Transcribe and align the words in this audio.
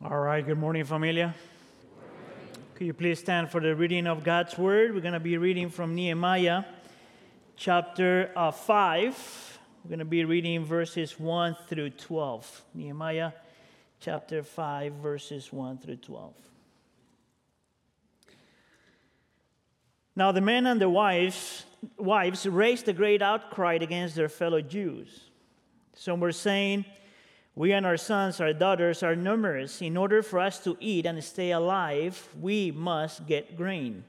All 0.00 0.20
right, 0.20 0.46
good 0.46 0.58
morning, 0.58 0.84
familia. 0.84 1.34
Could 2.76 2.86
you 2.86 2.94
please 2.94 3.18
stand 3.18 3.50
for 3.50 3.60
the 3.60 3.74
reading 3.74 4.06
of 4.06 4.22
God's 4.22 4.56
word? 4.56 4.94
We're 4.94 5.00
going 5.00 5.14
to 5.14 5.18
be 5.18 5.36
reading 5.38 5.70
from 5.70 5.96
Nehemiah 5.96 6.62
chapter 7.56 8.30
uh, 8.36 8.52
5. 8.52 9.58
We're 9.82 9.88
going 9.88 9.98
to 9.98 10.04
be 10.04 10.24
reading 10.24 10.64
verses 10.64 11.18
1 11.18 11.56
through 11.66 11.90
12. 11.90 12.62
Nehemiah 12.74 13.32
chapter 13.98 14.44
5, 14.44 14.92
verses 14.92 15.52
1 15.52 15.78
through 15.78 15.96
12. 15.96 16.32
Now 20.14 20.30
the 20.30 20.40
men 20.40 20.68
and 20.68 20.80
the 20.80 20.88
wives, 20.88 21.64
wives 21.96 22.46
raised 22.46 22.88
a 22.88 22.92
great 22.92 23.20
outcry 23.20 23.74
against 23.74 24.14
their 24.14 24.28
fellow 24.28 24.60
Jews. 24.60 25.22
Some 25.96 26.20
were 26.20 26.30
saying, 26.30 26.84
we 27.58 27.72
and 27.72 27.84
our 27.84 27.96
sons, 27.96 28.40
our 28.40 28.52
daughters 28.52 29.02
are 29.02 29.16
numerous. 29.16 29.82
In 29.82 29.96
order 29.96 30.22
for 30.22 30.38
us 30.38 30.62
to 30.62 30.76
eat 30.78 31.06
and 31.06 31.22
stay 31.24 31.50
alive, 31.50 32.28
we 32.40 32.70
must 32.70 33.26
get 33.26 33.56
grain. 33.56 34.04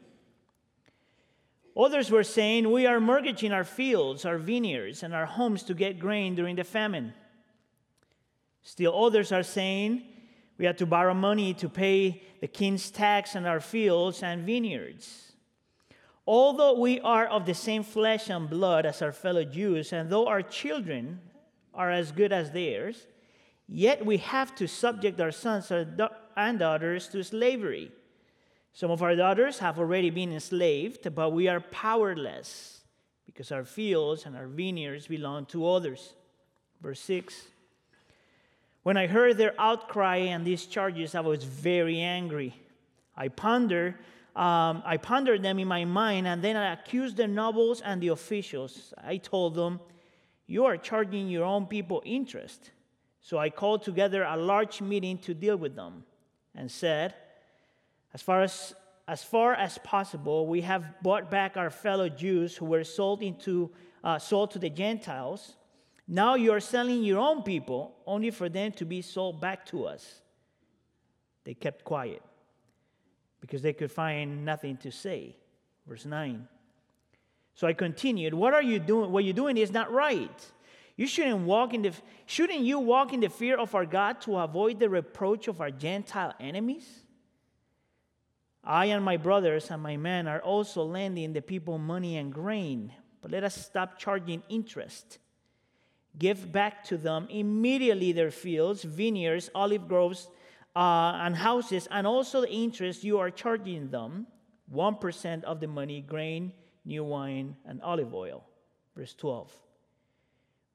Others 1.75 2.11
were 2.11 2.23
saying, 2.23 2.69
We 2.69 2.85
are 2.85 2.99
mortgaging 2.99 3.51
our 3.51 3.63
fields, 3.63 4.23
our 4.23 4.37
vineyards, 4.37 5.01
and 5.01 5.15
our 5.15 5.25
homes 5.25 5.63
to 5.63 5.73
get 5.73 5.97
grain 5.97 6.35
during 6.35 6.57
the 6.57 6.63
famine. 6.63 7.11
Still, 8.61 8.93
others 9.03 9.31
are 9.31 9.41
saying, 9.41 10.03
We 10.59 10.65
have 10.65 10.77
to 10.77 10.85
borrow 10.85 11.15
money 11.15 11.55
to 11.55 11.69
pay 11.69 12.21
the 12.41 12.47
king's 12.47 12.91
tax 12.91 13.35
on 13.35 13.47
our 13.47 13.59
fields 13.59 14.21
and 14.21 14.45
vineyards. 14.45 15.31
Although 16.27 16.79
we 16.79 16.99
are 16.99 17.25
of 17.25 17.47
the 17.47 17.55
same 17.55 17.81
flesh 17.81 18.29
and 18.29 18.47
blood 18.47 18.85
as 18.85 19.01
our 19.01 19.11
fellow 19.11 19.43
Jews, 19.43 19.91
and 19.91 20.07
though 20.07 20.27
our 20.27 20.43
children 20.43 21.19
are 21.73 21.89
as 21.89 22.11
good 22.11 22.31
as 22.31 22.51
theirs, 22.51 23.07
Yet 23.71 24.03
we 24.03 24.17
have 24.17 24.55
to 24.55 24.67
subject 24.67 25.21
our 25.21 25.31
sons 25.31 25.71
and 25.71 26.59
daughters 26.59 27.07
to 27.09 27.23
slavery. 27.23 27.91
Some 28.73 28.89
of 28.89 29.03
our 29.03 29.15
daughters 29.15 29.59
have 29.59 29.77
already 29.77 30.09
been 30.09 30.33
enslaved, 30.33 31.13
but 31.13 31.31
we 31.31 31.47
are 31.47 31.59
powerless 31.59 32.81
because 33.27 33.51
our 33.51 33.63
fields 33.63 34.25
and 34.25 34.35
our 34.35 34.47
vineyards 34.47 35.05
belong 35.05 35.45
to 35.47 35.67
others. 35.67 36.15
Verse 36.81 36.99
6 37.01 37.45
When 38.81 38.97
I 38.97 39.05
heard 39.05 39.37
their 39.37 39.53
outcry 39.59 40.17
and 40.17 40.43
these 40.43 40.65
charges, 40.65 41.13
I 41.13 41.19
was 41.19 41.43
very 41.43 41.99
angry. 41.99 42.55
I 43.15 43.27
pondered. 43.27 43.95
Um, 44.35 44.81
I 44.85 44.97
pondered 44.97 45.43
them 45.43 45.59
in 45.59 45.67
my 45.67 45.85
mind, 45.85 46.25
and 46.25 46.41
then 46.41 46.55
I 46.55 46.73
accused 46.73 47.17
the 47.17 47.27
nobles 47.27 47.81
and 47.81 48.01
the 48.01 48.07
officials. 48.07 48.93
I 48.97 49.17
told 49.17 49.53
them, 49.53 49.79
You 50.47 50.65
are 50.65 50.77
charging 50.77 51.27
your 51.27 51.43
own 51.43 51.67
people 51.67 52.01
interest 52.05 52.71
so 53.21 53.37
I 53.37 53.49
called 53.49 53.83
together 53.83 54.23
a 54.23 54.37
large 54.37 54.81
meeting 54.81 55.17
to 55.19 55.33
deal 55.33 55.57
with 55.57 55.75
them 55.75 56.03
and 56.55 56.71
said, 56.71 57.13
as 58.13 58.21
far 58.21 58.41
as, 58.41 58.73
as 59.07 59.23
far 59.23 59.53
as 59.53 59.77
possible, 59.79 60.47
we 60.47 60.61
have 60.61 60.83
bought 61.01 61.29
back 61.29 61.57
our 61.57 61.69
fellow 61.69 62.09
Jews 62.09 62.55
who 62.55 62.65
were 62.65 62.83
sold, 62.83 63.21
into, 63.21 63.71
uh, 64.03 64.17
sold 64.17 64.51
to 64.51 64.59
the 64.59 64.69
Gentiles. 64.69 65.55
Now 66.07 66.35
you 66.35 66.51
are 66.51 66.59
selling 66.59 67.03
your 67.03 67.19
own 67.19 67.43
people 67.43 67.95
only 68.07 68.31
for 68.31 68.49
them 68.49 68.71
to 68.73 68.85
be 68.85 69.01
sold 69.01 69.39
back 69.39 69.65
to 69.67 69.85
us. 69.85 70.21
They 71.43 71.53
kept 71.53 71.83
quiet 71.83 72.21
because 73.41 73.61
they 73.61 73.73
could 73.73 73.91
find 73.91 74.43
nothing 74.43 74.77
to 74.77 74.91
say. 74.91 75.35
Verse 75.87 76.05
9. 76.05 76.47
So 77.55 77.67
I 77.67 77.73
continued, 77.73 78.33
What 78.33 78.53
are 78.53 78.61
you 78.61 78.79
doing? 78.79 79.11
What 79.11 79.23
you're 79.23 79.33
doing 79.33 79.57
is 79.57 79.71
not 79.71 79.91
right. 79.91 80.51
You 80.99 81.07
shouldn't 81.07 81.45
walk 81.45 81.73
in 81.73 81.81
the 81.81 81.93
shouldn't 82.25 82.59
you 82.59 82.77
walk 82.77 83.13
in 83.13 83.21
the 83.21 83.29
fear 83.29 83.57
of 83.57 83.73
our 83.73 83.85
God 83.85 84.19
to 84.23 84.35
avoid 84.35 84.81
the 84.81 84.89
reproach 84.89 85.47
of 85.47 85.61
our 85.61 85.71
Gentile 85.71 86.33
enemies? 86.41 87.05
I 88.65 88.87
and 88.87 89.01
my 89.01 89.15
brothers 89.15 89.71
and 89.71 89.81
my 89.81 89.95
men 89.95 90.27
are 90.27 90.41
also 90.41 90.83
lending 90.83 91.31
the 91.31 91.41
people 91.41 91.77
money 91.77 92.17
and 92.17 92.33
grain, 92.33 92.91
but 93.21 93.31
let 93.31 93.45
us 93.45 93.55
stop 93.55 93.97
charging 93.97 94.43
interest. 94.49 95.19
Give 96.17 96.51
back 96.51 96.83
to 96.91 96.97
them 96.97 97.27
immediately 97.29 98.11
their 98.11 98.29
fields, 98.29 98.83
vineyards, 98.83 99.49
olive 99.55 99.87
groves, 99.87 100.27
uh, 100.75 101.13
and 101.23 101.33
houses, 101.33 101.87
and 101.91 102.05
also 102.05 102.41
the 102.41 102.51
interest 102.51 103.05
you 103.05 103.19
are 103.19 103.31
charging 103.31 103.89
them 103.89 104.27
1% 104.69 105.43
of 105.45 105.61
the 105.61 105.67
money, 105.67 106.01
grain, 106.01 106.51
new 106.83 107.05
wine, 107.05 107.55
and 107.63 107.81
olive 107.83 108.13
oil. 108.13 108.43
Verse 108.97 109.13
12. 109.13 109.49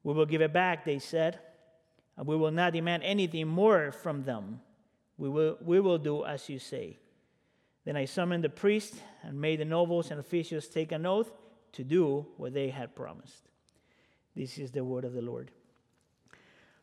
We 0.05 0.13
will 0.13 0.27
give 0.27 0.41
it 0.41 0.53
back, 0.53 0.85
they 0.85 0.99
said, 0.99 1.39
we 2.23 2.37
will 2.37 2.51
not 2.51 2.73
demand 2.73 3.01
anything 3.03 3.47
more 3.47 3.91
from 3.91 4.23
them. 4.23 4.61
We 5.17 5.27
will, 5.29 5.57
we 5.61 5.79
will 5.79 5.97
do 5.97 6.23
as 6.23 6.47
you 6.47 6.59
say. 6.59 6.99
Then 7.85 7.97
I 7.97 8.05
summoned 8.05 8.43
the 8.43 8.49
priests 8.49 8.99
and 9.23 9.41
made 9.41 9.59
the 9.59 9.65
nobles 9.65 10.11
and 10.11 10.19
officials 10.19 10.67
take 10.67 10.91
an 10.91 11.07
oath 11.07 11.31
to 11.71 11.83
do 11.83 12.27
what 12.37 12.53
they 12.53 12.69
had 12.69 12.95
promised. 12.95 13.49
This 14.35 14.59
is 14.59 14.69
the 14.69 14.83
word 14.83 15.05
of 15.05 15.13
the 15.13 15.23
Lord. 15.23 15.49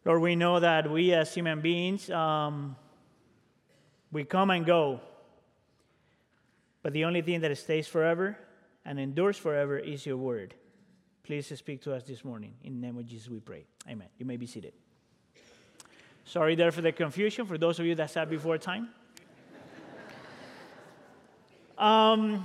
Lord, 0.05 0.21
we 0.21 0.35
know 0.35 0.59
that 0.59 0.91
we 0.91 1.15
as 1.15 1.33
human 1.33 1.61
beings, 1.61 2.11
um, 2.11 2.75
we 4.11 4.25
come 4.25 4.51
and 4.51 4.67
go. 4.67 5.01
But 6.83 6.93
the 6.93 7.05
only 7.05 7.23
thing 7.23 7.41
that 7.43 7.57
stays 7.57 7.87
forever 7.87 8.37
and 8.85 8.99
endures 8.99 9.37
forever 9.37 9.79
is 9.79 10.05
your 10.05 10.17
word. 10.17 10.55
Please 11.25 11.57
speak 11.57 11.81
to 11.83 11.95
us 11.95 12.03
this 12.03 12.25
morning. 12.25 12.55
In 12.65 12.81
the 12.81 12.87
name 12.87 12.99
of 12.99 13.07
Jesus, 13.07 13.29
we 13.29 13.39
pray. 13.39 13.65
Amen. 13.89 14.09
You 14.19 14.27
may 14.27 14.37
be 14.37 14.47
seated. 14.47 14.73
Sorry 16.25 16.57
there 16.57 16.73
for 16.73 16.81
the 16.81 16.91
confusion 16.91 17.47
for 17.47 17.57
those 17.59 17.79
of 17.79 17.87
you 17.87 17.95
that 17.95 18.11
sat 18.11 18.29
before 18.29 18.59
time. 18.59 18.89
Um, 21.79 22.45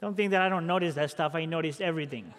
don't 0.00 0.16
think 0.16 0.30
that 0.32 0.42
I 0.42 0.48
don't 0.48 0.66
notice 0.66 0.94
that 0.94 1.10
stuff. 1.10 1.34
I 1.34 1.44
notice 1.44 1.80
everything. 1.80 2.32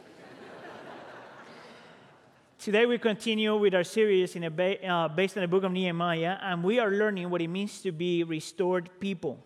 Today 2.57 2.85
we 2.85 2.97
continue 2.97 3.55
with 3.55 3.73
our 3.73 3.83
series 3.83 4.35
in 4.35 4.43
a 4.43 4.51
ba- 4.51 4.85
uh, 4.85 5.07
based 5.07 5.37
on 5.37 5.41
the 5.41 5.47
book 5.47 5.63
of 5.63 5.71
Nehemiah, 5.71 6.37
and 6.41 6.63
we 6.63 6.79
are 6.79 6.91
learning 6.91 7.29
what 7.29 7.41
it 7.41 7.47
means 7.47 7.81
to 7.81 7.91
be 7.91 8.23
restored 8.23 8.89
people 8.99 9.43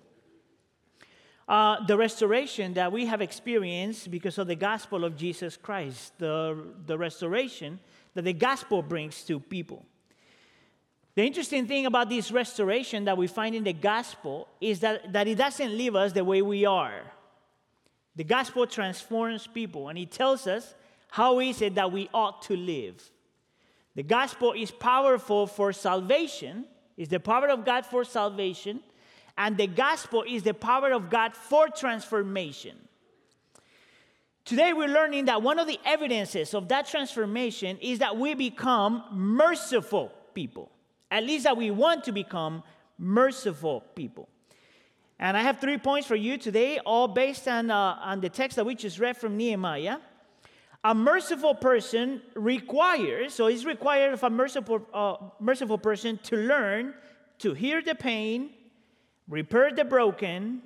uh, 1.48 1.86
the 1.86 1.98
restoration 1.98 2.74
that 2.74 2.92
we 2.92 3.06
have 3.06 3.22
experienced 3.22 4.10
because 4.10 4.38
of 4.38 4.48
the 4.48 4.56
gospel 4.56 5.04
of 5.04 5.18
Jesus 5.18 5.58
Christ, 5.58 6.18
the, 6.18 6.58
the 6.86 6.98
restoration 6.98 7.80
that 8.14 8.24
the 8.24 8.34
gospel 8.34 8.82
brings 8.82 9.24
to 9.24 9.40
people. 9.40 9.86
The 11.16 11.24
interesting 11.24 11.68
thing 11.68 11.86
about 11.86 12.10
this 12.10 12.32
restoration 12.32 13.06
that 13.06 13.18
we 13.18 13.28
find 13.28 13.54
in 13.56 13.64
the 13.64 13.74
gospel 13.74 14.48
is 14.60 14.80
that, 14.80 15.14
that 15.14 15.28
it 15.28 15.38
doesn't 15.38 15.78
leave 15.78 15.96
us 15.96 16.12
the 16.12 16.24
way 16.24 16.42
we 16.42 16.66
are. 16.66 17.02
The 18.16 18.24
gospel 18.24 18.66
transforms 18.66 19.46
people 19.46 19.90
and 19.90 19.98
it 19.98 20.12
tells 20.12 20.48
us 20.48 20.74
how 21.10 21.40
is 21.40 21.62
it 21.62 21.76
that 21.76 21.92
we 21.92 22.10
ought 22.14 22.42
to 22.44 22.56
live. 22.56 23.04
The 23.96 24.04
gospel 24.04 24.54
is 24.54 24.72
powerful 24.72 25.46
for 25.46 25.72
salvation, 25.72 26.66
is 26.98 27.10
the 27.10 27.20
power 27.20 27.50
of 27.50 27.64
God 27.64 27.86
for 27.86 28.04
salvation 28.04 28.80
and 29.38 29.58
the 29.58 29.68
gospel 29.68 30.24
is 30.28 30.44
the 30.44 30.54
power 30.54 30.92
of 30.92 31.10
God 31.10 31.36
for 31.36 31.68
transformation. 31.68 32.78
Today, 34.46 34.74
we're 34.74 34.90
learning 34.90 35.26
that 35.26 35.42
one 35.42 35.58
of 35.58 35.68
the 35.68 35.80
evidences 35.86 36.54
of 36.54 36.68
that 36.68 36.88
transformation 36.88 37.78
is 37.82 38.00
that 38.00 38.18
we 38.18 38.34
become 38.34 39.04
merciful 39.12 40.12
people. 40.34 40.70
At 41.10 41.24
least 41.24 41.46
that 41.46 41.56
we 41.56 41.72
want 41.72 42.04
to 42.06 42.12
become 42.12 42.64
merciful 42.98 43.82
people. 43.96 44.28
And 45.18 45.38
I 45.38 45.42
have 45.42 45.60
three 45.60 45.78
points 45.78 46.08
for 46.08 46.16
you 46.16 46.38
today, 46.38 46.80
all 46.80 47.08
based 47.08 47.48
on, 47.48 47.72
uh, 47.72 47.98
on 48.02 48.20
the 48.20 48.30
text 48.30 48.58
that 48.58 48.66
we 48.66 48.76
just 48.76 49.00
read 49.00 49.16
from 49.16 49.38
Nehemiah. 49.38 49.98
A 50.84 50.94
merciful 50.94 51.56
person 51.56 52.22
requires, 52.34 53.34
so 53.34 53.48
it's 53.48 53.64
required 53.64 54.14
of 54.14 54.24
a 54.24 54.30
merciful, 54.30 54.86
uh, 54.94 55.16
merciful 55.40 55.78
person 55.78 56.20
to 56.24 56.36
learn 56.36 56.94
to 57.40 57.54
hear 57.54 57.82
the 57.82 57.96
pain 57.96 58.50
repair 59.28 59.72
the 59.72 59.86
broken, 59.86 60.62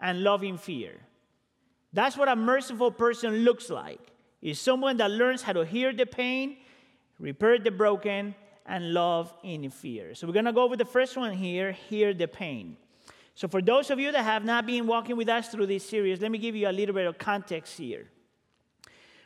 and 0.00 0.22
love 0.22 0.44
in 0.44 0.58
fear. 0.58 0.94
That's 1.92 2.16
what 2.16 2.28
a 2.28 2.36
merciful 2.36 2.90
person 2.90 3.38
looks 3.38 3.70
like. 3.70 4.00
Is 4.42 4.60
someone 4.60 4.98
that 4.98 5.10
learns 5.10 5.42
how 5.42 5.54
to 5.54 5.64
hear 5.64 5.92
the 5.92 6.06
pain, 6.06 6.58
repair 7.18 7.58
the 7.58 7.70
broken, 7.70 8.34
and 8.66 8.92
love 8.92 9.32
in 9.42 9.70
fear. 9.70 10.14
So 10.14 10.26
we're 10.26 10.42
to 10.42 10.52
go 10.52 10.62
over 10.62 10.76
the 10.76 10.84
first 10.84 11.16
one 11.16 11.32
here, 11.32 11.72
hear 11.72 12.12
the 12.12 12.28
pain. 12.28 12.76
So 13.34 13.48
for 13.48 13.62
those 13.62 13.90
of 13.90 13.98
you 13.98 14.12
that 14.12 14.24
have 14.24 14.44
not 14.44 14.66
been 14.66 14.86
walking 14.86 15.16
with 15.16 15.28
us 15.28 15.48
through 15.48 15.66
this 15.66 15.88
series, 15.88 16.20
let 16.20 16.30
me 16.30 16.38
give 16.38 16.56
you 16.56 16.68
a 16.68 16.72
little 16.72 16.94
bit 16.94 17.06
of 17.06 17.18
context 17.18 17.78
here. 17.78 18.08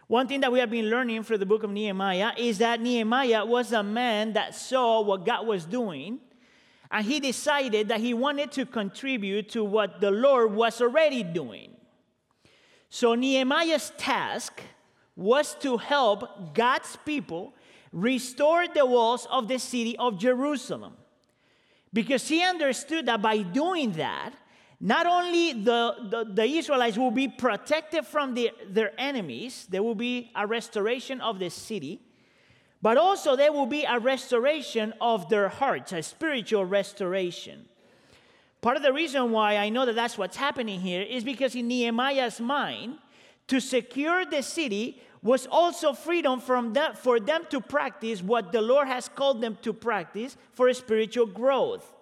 One 0.06 0.26
thing 0.26 0.40
that 0.40 0.50
we 0.50 0.58
have 0.58 0.70
been 0.70 0.90
learning 0.90 1.22
through 1.22 1.38
the 1.38 1.46
book 1.46 1.62
of 1.62 1.70
Nehemiah 1.70 2.32
is 2.36 2.58
that 2.58 2.80
Nehemiah 2.80 3.44
was 3.46 3.72
a 3.72 3.82
man 3.82 4.32
that 4.32 4.54
saw 4.54 5.00
what 5.00 5.24
God 5.24 5.46
was 5.46 5.64
doing 5.64 6.18
and 6.90 7.06
he 7.06 7.20
decided 7.20 7.88
that 7.88 8.00
he 8.00 8.14
wanted 8.14 8.50
to 8.52 8.66
contribute 8.66 9.48
to 9.50 9.62
what 9.64 10.00
the 10.00 10.10
Lord 10.10 10.52
was 10.52 10.80
already 10.80 11.22
doing. 11.22 11.76
So 12.88 13.14
Nehemiah's 13.14 13.92
task 13.96 14.60
was 15.14 15.54
to 15.56 15.76
help 15.76 16.54
God's 16.54 16.96
people 17.04 17.54
restore 17.92 18.66
the 18.66 18.86
walls 18.86 19.26
of 19.30 19.46
the 19.46 19.58
city 19.58 19.96
of 19.98 20.18
Jerusalem. 20.18 20.94
Because 21.92 22.28
he 22.28 22.42
understood 22.42 23.06
that 23.06 23.22
by 23.22 23.42
doing 23.42 23.92
that, 23.92 24.32
not 24.80 25.06
only 25.06 25.52
the, 25.52 25.94
the, 26.08 26.24
the, 26.32 26.44
Israelites 26.44 26.96
will 26.96 27.10
be 27.10 27.28
protected 27.28 28.06
from 28.06 28.34
the, 28.34 28.50
their 28.68 28.92
enemies, 28.98 29.66
there 29.68 29.82
will 29.82 29.94
be 29.94 30.30
a 30.34 30.46
restoration 30.46 31.20
of 31.20 31.38
the 31.38 31.50
city, 31.50 32.00
but 32.82 32.96
also 32.96 33.36
there 33.36 33.52
will 33.52 33.66
be 33.66 33.84
a 33.84 33.98
restoration 33.98 34.94
of 35.00 35.28
their 35.28 35.48
hearts, 35.48 35.92
a 35.92 36.02
spiritual 36.02 36.64
restoration. 36.64 37.66
Part 38.60 38.76
of 38.76 38.82
the 38.82 38.92
reason 38.92 39.30
why 39.30 39.56
I 39.56 39.68
know 39.68 39.86
that 39.86 39.94
that's 39.94 40.18
what's 40.18 40.36
happening 40.36 40.80
here 40.80 41.02
is 41.02 41.24
because 41.24 41.54
in 41.54 41.68
Nehemiah's 41.68 42.40
mind, 42.40 42.98
to 43.48 43.60
secure 43.60 44.24
the 44.24 44.42
city 44.42 45.00
was 45.22 45.46
also 45.50 45.92
freedom 45.92 46.40
from 46.40 46.72
them, 46.72 46.94
for 46.94 47.20
them 47.20 47.46
to 47.50 47.60
practice 47.60 48.22
what 48.22 48.52
the 48.52 48.60
Lord 48.60 48.86
has 48.86 49.08
called 49.08 49.40
them 49.40 49.58
to 49.62 49.72
practice 49.72 50.36
for 50.52 50.72
spiritual 50.72 51.26
growth. 51.26 51.92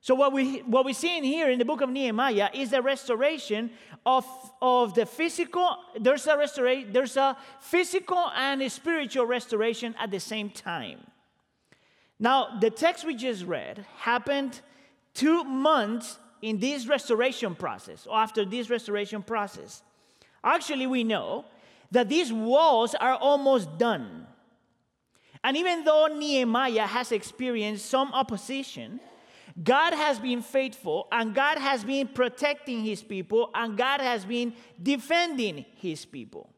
So 0.00 0.14
what 0.14 0.32
we 0.32 0.58
what 0.60 0.84
we 0.84 0.92
see 0.92 1.18
in 1.18 1.24
here 1.24 1.50
in 1.50 1.58
the 1.58 1.64
book 1.64 1.80
of 1.80 1.90
Nehemiah 1.90 2.50
is 2.54 2.70
the 2.70 2.80
restoration 2.80 3.70
of, 4.04 4.26
of 4.60 4.94
the 4.94 5.06
physical. 5.06 5.76
There's 5.98 6.26
a 6.26 6.36
restoration, 6.36 6.92
there's 6.92 7.16
a 7.16 7.36
physical 7.60 8.30
and 8.34 8.62
a 8.62 8.70
spiritual 8.70 9.26
restoration 9.26 9.94
at 9.98 10.10
the 10.10 10.20
same 10.20 10.50
time. 10.50 11.00
Now, 12.18 12.58
the 12.60 12.70
text 12.70 13.04
we 13.04 13.14
just 13.14 13.44
read 13.44 13.84
happened 13.98 14.60
two 15.14 15.44
months 15.44 16.18
in 16.42 16.58
this 16.58 16.86
restoration 16.86 17.54
process, 17.54 18.06
or 18.06 18.16
after 18.16 18.44
this 18.44 18.70
restoration 18.70 19.22
process. 19.22 19.82
Actually, 20.42 20.86
we 20.86 21.04
know 21.04 21.44
that 21.90 22.08
these 22.08 22.32
walls 22.32 22.94
are 22.94 23.14
almost 23.14 23.78
done. 23.78 24.26
And 25.42 25.56
even 25.56 25.84
though 25.84 26.06
Nehemiah 26.06 26.86
has 26.86 27.12
experienced 27.12 27.86
some 27.86 28.12
opposition, 28.12 29.00
God 29.62 29.92
has 29.94 30.18
been 30.20 30.42
faithful 30.42 31.08
and 31.10 31.34
God 31.34 31.58
has 31.58 31.82
been 31.82 32.08
protecting 32.08 32.84
his 32.84 33.02
people 33.02 33.50
and 33.54 33.76
God 33.76 34.00
has 34.00 34.24
been 34.24 34.52
defending 34.80 35.64
his 35.76 36.04
people. 36.04 36.50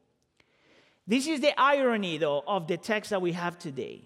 This 1.06 1.26
is 1.26 1.41
the 1.41 1.58
irony, 1.58 2.19
though, 2.19 2.44
of 2.47 2.67
the 2.67 2.76
text 2.76 3.11
that 3.11 3.23
we 3.23 3.32
have 3.32 3.58
today. 3.58 4.05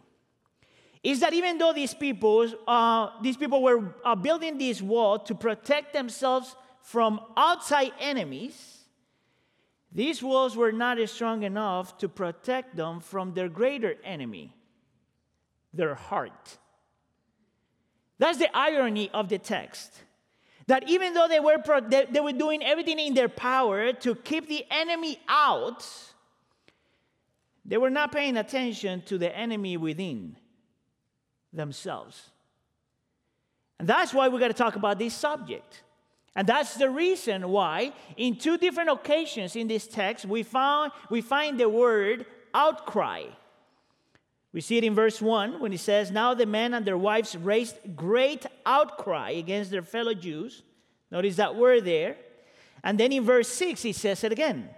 Is 1.02 1.20
that 1.20 1.34
even 1.34 1.58
though 1.58 1.72
these 1.72 1.92
people, 1.92 2.50
uh, 2.66 3.10
these 3.20 3.36
people 3.36 3.62
were 3.62 3.94
uh, 4.04 4.14
building 4.14 4.56
this 4.56 4.80
wall 4.80 5.18
to 5.18 5.34
protect 5.34 5.92
themselves 5.92 6.56
from 6.80 7.20
outside 7.36 7.92
enemies, 8.00 8.78
these 9.92 10.22
walls 10.22 10.56
were 10.56 10.72
not 10.72 10.98
strong 11.08 11.42
enough 11.42 11.98
to 11.98 12.08
protect 12.08 12.74
them 12.74 13.00
from 13.00 13.34
their 13.34 13.48
greater 13.48 13.96
enemy, 14.02 14.56
their 15.72 15.94
heart. 15.94 16.58
That's 18.18 18.38
the 18.38 18.54
irony 18.56 19.10
of 19.12 19.28
the 19.28 19.38
text. 19.38 19.92
That 20.66 20.88
even 20.88 21.14
though 21.14 21.28
they 21.28 21.40
were, 21.40 21.58
they 21.88 22.20
were 22.20 22.32
doing 22.32 22.62
everything 22.62 22.98
in 22.98 23.14
their 23.14 23.28
power 23.28 23.92
to 23.92 24.14
keep 24.14 24.48
the 24.48 24.64
enemy 24.70 25.18
out, 25.28 25.86
they 27.64 27.76
were 27.76 27.90
not 27.90 28.12
paying 28.12 28.36
attention 28.36 29.02
to 29.02 29.18
the 29.18 29.36
enemy 29.36 29.76
within 29.76 30.36
themselves. 31.52 32.30
And 33.78 33.88
that's 33.88 34.14
why 34.14 34.28
we 34.28 34.38
got 34.38 34.48
to 34.48 34.54
talk 34.54 34.76
about 34.76 34.98
this 34.98 35.14
subject. 35.14 35.82
And 36.36 36.46
that's 36.46 36.74
the 36.74 36.90
reason 36.90 37.48
why, 37.48 37.92
in 38.16 38.36
two 38.36 38.58
different 38.58 38.90
occasions 38.90 39.56
in 39.56 39.68
this 39.68 39.86
text, 39.86 40.24
we, 40.24 40.42
found, 40.42 40.92
we 41.10 41.20
find 41.20 41.60
the 41.60 41.68
word 41.68 42.26
outcry. 42.52 43.24
We 44.54 44.60
see 44.60 44.78
it 44.78 44.84
in 44.84 44.94
verse 44.94 45.20
1 45.20 45.58
when 45.58 45.72
he 45.72 45.78
says, 45.78 46.12
Now 46.12 46.32
the 46.32 46.46
men 46.46 46.74
and 46.74 46.86
their 46.86 46.96
wives 46.96 47.34
raised 47.36 47.76
great 47.96 48.46
outcry 48.64 49.30
against 49.30 49.72
their 49.72 49.82
fellow 49.82 50.14
Jews. 50.14 50.62
Notice 51.10 51.34
that 51.36 51.56
word 51.56 51.84
there. 51.84 52.16
And 52.84 52.98
then 52.98 53.10
in 53.10 53.24
verse 53.24 53.48
6, 53.48 53.82
he 53.82 53.92
says 53.92 54.22
it 54.22 54.30
again. 54.30 54.70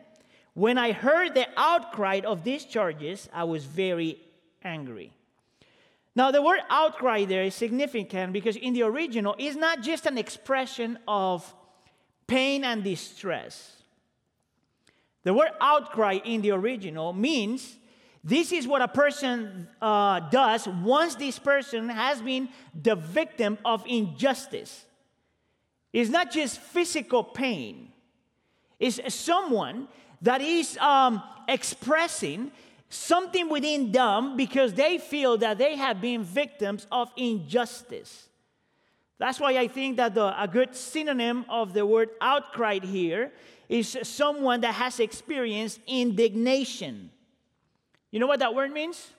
When 0.54 0.78
I 0.78 0.92
heard 0.92 1.34
the 1.34 1.46
outcry 1.58 2.22
of 2.24 2.42
these 2.42 2.64
charges, 2.64 3.28
I 3.34 3.44
was 3.44 3.66
very 3.66 4.18
angry. 4.64 5.12
Now, 6.14 6.30
the 6.30 6.40
word 6.40 6.60
outcry 6.70 7.26
there 7.26 7.42
is 7.42 7.54
significant 7.54 8.32
because 8.32 8.56
in 8.56 8.72
the 8.72 8.84
original, 8.84 9.36
it's 9.38 9.56
not 9.56 9.82
just 9.82 10.06
an 10.06 10.16
expression 10.16 10.98
of 11.06 11.54
pain 12.26 12.64
and 12.64 12.82
distress. 12.82 13.82
The 15.24 15.34
word 15.34 15.50
outcry 15.60 16.14
in 16.24 16.40
the 16.40 16.52
original 16.52 17.12
means 17.12 17.76
this 18.26 18.50
is 18.50 18.66
what 18.66 18.82
a 18.82 18.88
person 18.88 19.68
uh, 19.80 20.18
does 20.18 20.66
once 20.66 21.14
this 21.14 21.38
person 21.38 21.88
has 21.88 22.20
been 22.20 22.48
the 22.74 22.96
victim 22.96 23.56
of 23.64 23.84
injustice. 23.86 24.84
It's 25.92 26.10
not 26.10 26.32
just 26.32 26.58
physical 26.58 27.22
pain, 27.22 27.92
it's 28.80 29.14
someone 29.14 29.86
that 30.22 30.40
is 30.40 30.76
um, 30.78 31.22
expressing 31.46 32.50
something 32.88 33.48
within 33.48 33.92
them 33.92 34.36
because 34.36 34.74
they 34.74 34.98
feel 34.98 35.36
that 35.38 35.58
they 35.58 35.76
have 35.76 36.00
been 36.00 36.24
victims 36.24 36.84
of 36.90 37.12
injustice. 37.16 38.28
That's 39.18 39.38
why 39.38 39.56
I 39.56 39.68
think 39.68 39.98
that 39.98 40.16
the, 40.16 40.42
a 40.42 40.48
good 40.48 40.74
synonym 40.74 41.44
of 41.48 41.74
the 41.74 41.86
word 41.86 42.10
outcry 42.20 42.80
here 42.80 43.30
is 43.68 43.96
someone 44.02 44.62
that 44.62 44.74
has 44.74 44.98
experienced 44.98 45.78
indignation. 45.86 47.10
You 48.16 48.20
know 48.20 48.28
what 48.28 48.40
that 48.40 48.54
word 48.54 48.72
means? 48.72 49.10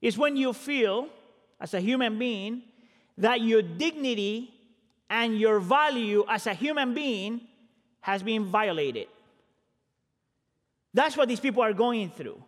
It's 0.00 0.16
when 0.16 0.34
you 0.34 0.54
feel, 0.54 1.10
as 1.60 1.74
a 1.74 1.80
human 1.80 2.18
being, 2.18 2.62
that 3.18 3.42
your 3.42 3.60
dignity 3.60 4.50
and 5.10 5.38
your 5.38 5.60
value 5.60 6.24
as 6.26 6.46
a 6.46 6.54
human 6.54 6.94
being 6.94 7.42
has 8.00 8.22
been 8.22 8.46
violated. 8.46 9.08
That's 10.94 11.18
what 11.18 11.28
these 11.28 11.38
people 11.38 11.62
are 11.62 11.74
going 11.74 12.08
through. 12.08 12.42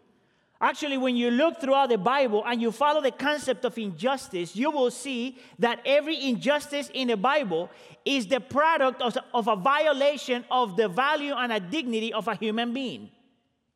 Actually, 0.63 0.97
when 0.97 1.15
you 1.15 1.31
look 1.31 1.61
throughout 1.61 1.91
the 1.91 1.99
Bible 1.99 2.43
and 2.47 2.63
you 2.63 2.73
follow 2.73 3.03
the 3.03 3.11
concept 3.11 3.67
of 3.67 3.77
injustice, 3.77 4.57
you 4.57 4.71
will 4.71 4.91
see 4.91 5.37
that 5.59 5.83
every 5.85 6.27
injustice 6.27 6.91
in 6.95 7.09
the 7.09 7.19
Bible 7.19 7.69
is 8.07 8.27
the 8.27 8.41
product 8.41 9.03
of, 9.03 9.19
of 9.35 9.47
a 9.47 9.57
violation 9.57 10.43
of 10.51 10.79
the 10.79 10.89
value 10.89 11.35
and 11.35 11.53
a 11.53 11.61
dignity 11.61 12.15
of 12.15 12.29
a 12.29 12.35
human 12.35 12.73
being. 12.73 13.11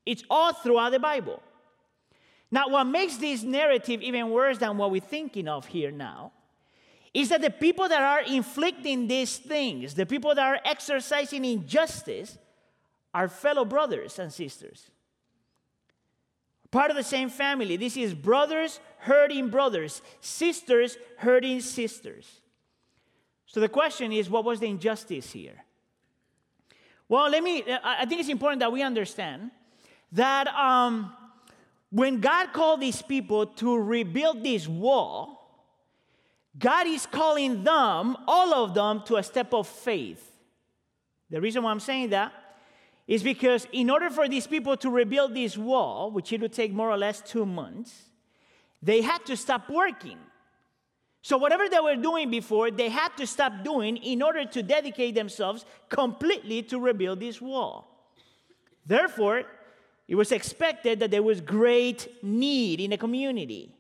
It's 0.07 0.25
all 0.31 0.55
throughout 0.55 0.93
the 0.93 0.99
Bible. 0.99 1.43
Now, 2.55 2.69
what 2.69 2.85
makes 2.85 3.17
this 3.17 3.43
narrative 3.43 4.01
even 4.01 4.31
worse 4.31 4.59
than 4.59 4.79
what 4.79 4.93
we're 4.93 5.01
thinking 5.01 5.49
of 5.49 5.67
here 5.67 5.91
now 5.91 6.31
is 7.13 7.31
that 7.31 7.41
the 7.41 7.51
people 7.51 7.89
that 7.89 8.01
are 8.01 8.23
inflicting 8.33 9.09
these 9.09 9.39
things, 9.39 9.95
the 9.95 10.07
people 10.07 10.33
that 10.37 10.47
are 10.47 10.61
exercising 10.65 11.45
injustice, 11.45 12.39
are 13.13 13.27
fellow 13.27 13.65
brothers 13.65 14.21
and 14.21 14.33
sisters. 14.33 14.89
Part 16.71 16.93
of 16.93 16.97
the 16.97 17.03
same 17.03 17.29
family. 17.29 17.77
This 17.77 17.97
is 17.97 18.15
brothers 18.15 18.79
hurting 18.99 19.49
brothers, 19.49 20.01
sisters 20.21 20.97
hurting 21.17 21.61
sisters. 21.61 22.41
So 23.47 23.59
the 23.59 23.69
question 23.69 24.13
is 24.13 24.31
what 24.31 24.45
was 24.45 24.61
the 24.61 24.69
injustice 24.69 25.33
here? 25.33 25.65
Well, 27.09 27.29
let 27.31 27.43
me, 27.43 27.65
I 27.83 28.07
think 28.07 28.21
it's 28.21 28.31
important 28.31 28.61
that 28.61 28.71
we 28.71 28.81
understand 28.81 29.51
that 30.13 30.47
um, 30.47 31.13
when 31.95 32.19
God 32.19 32.53
called 32.53 32.81
these 32.81 33.01
people 33.03 33.47
to 33.47 33.79
rebuild 33.79 34.43
this 34.43 34.67
wall, 34.67 35.63
God 36.59 36.89
is 36.89 37.07
calling 37.07 37.63
them, 37.63 38.17
all 38.27 38.53
of 38.53 38.75
them, 38.75 39.05
to 39.07 39.15
a 39.15 39.23
step 39.23 39.55
of 39.55 39.69
faith. 39.69 40.33
The 41.31 41.41
reason 41.41 41.63
why 41.63 41.71
I'm 41.71 41.79
saying 41.79 42.11
that 42.11 42.33
is 43.07 43.23
because 43.23 43.69
in 43.71 43.91
order 43.91 44.11
for 44.11 44.29
these 44.29 44.45
people 44.45 44.77
to 44.79 44.91
rebuild 44.91 45.37
this 45.37 45.57
wall, 45.57 46.11
which 46.11 46.33
it 46.33 46.41
would 46.41 46.53
take 46.53 46.73
more 46.73 46.91
or 46.91 46.97
less 46.97 47.21
two 47.21 47.47
months, 47.47 48.11
they 48.83 49.01
had 49.01 49.25
to 49.27 49.37
stop 49.37 49.71
working. 49.71 50.19
So, 51.23 51.39
whatever 51.39 51.69
they 51.69 51.79
were 51.79 51.95
doing 51.95 52.29
before, 52.29 52.73
they 52.73 52.89
had 52.89 53.17
to 53.19 53.27
stop 53.27 53.63
doing 53.63 53.99
in 53.99 54.21
order 54.21 54.45
to 54.45 54.63
dedicate 54.65 55.15
themselves 55.15 55.65
completely 55.89 56.61
to 56.65 56.81
rebuild 56.81 57.21
this 57.21 57.41
wall. 57.41 57.87
Therefore, 58.85 59.45
it 60.07 60.15
was 60.15 60.33
expected 60.33 61.01
that 61.01 61.11
there 61.11 61.23
was 61.23 61.41
great 61.41 62.23
need 62.23 62.81
in 62.81 62.91
the 62.91 62.99
community. 62.99 63.75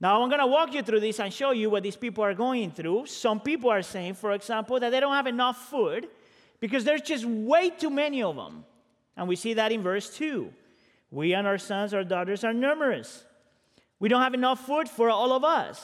Now, 0.00 0.20
I'm 0.20 0.28
going 0.28 0.40
to 0.40 0.46
walk 0.46 0.74
you 0.74 0.82
through 0.82 1.00
this 1.00 1.20
and 1.20 1.32
show 1.32 1.52
you 1.52 1.70
what 1.70 1.84
these 1.84 1.96
people 1.96 2.24
are 2.24 2.34
going 2.34 2.72
through. 2.72 3.06
Some 3.06 3.38
people 3.40 3.70
are 3.70 3.82
saying, 3.82 4.14
for 4.14 4.32
example, 4.32 4.80
that 4.80 4.90
they 4.90 4.98
don't 4.98 5.14
have 5.14 5.28
enough 5.28 5.68
food 5.70 6.08
because 6.58 6.84
there's 6.84 7.02
just 7.02 7.24
way 7.24 7.70
too 7.70 7.90
many 7.90 8.22
of 8.22 8.34
them. 8.36 8.64
And 9.16 9.28
we 9.28 9.36
see 9.36 9.54
that 9.54 9.70
in 9.70 9.82
verse 9.82 10.14
2. 10.16 10.52
We 11.10 11.34
and 11.34 11.46
our 11.46 11.58
sons, 11.58 11.94
our 11.94 12.02
daughters 12.02 12.42
are 12.42 12.52
numerous. 12.52 13.24
We 14.00 14.08
don't 14.08 14.22
have 14.22 14.34
enough 14.34 14.66
food 14.66 14.88
for 14.88 15.10
all 15.10 15.32
of 15.32 15.44
us. 15.44 15.80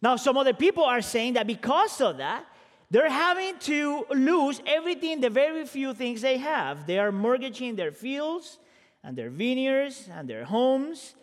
Now, 0.00 0.16
some 0.16 0.38
other 0.38 0.54
people 0.54 0.84
are 0.84 1.02
saying 1.02 1.34
that 1.34 1.46
because 1.46 2.00
of 2.00 2.18
that, 2.18 2.46
they're 2.90 3.10
having 3.10 3.56
to 3.60 4.04
lose 4.10 4.60
everything, 4.66 5.20
the 5.20 5.30
very 5.30 5.64
few 5.64 5.94
things 5.94 6.22
they 6.22 6.38
have. 6.38 6.86
They 6.86 6.98
are 6.98 7.12
mortgaging 7.12 7.76
their 7.76 7.92
fields 7.92 8.58
and 9.04 9.16
their 9.16 9.30
vineyards 9.30 10.08
and 10.12 10.28
their 10.28 10.44
homes 10.44 11.14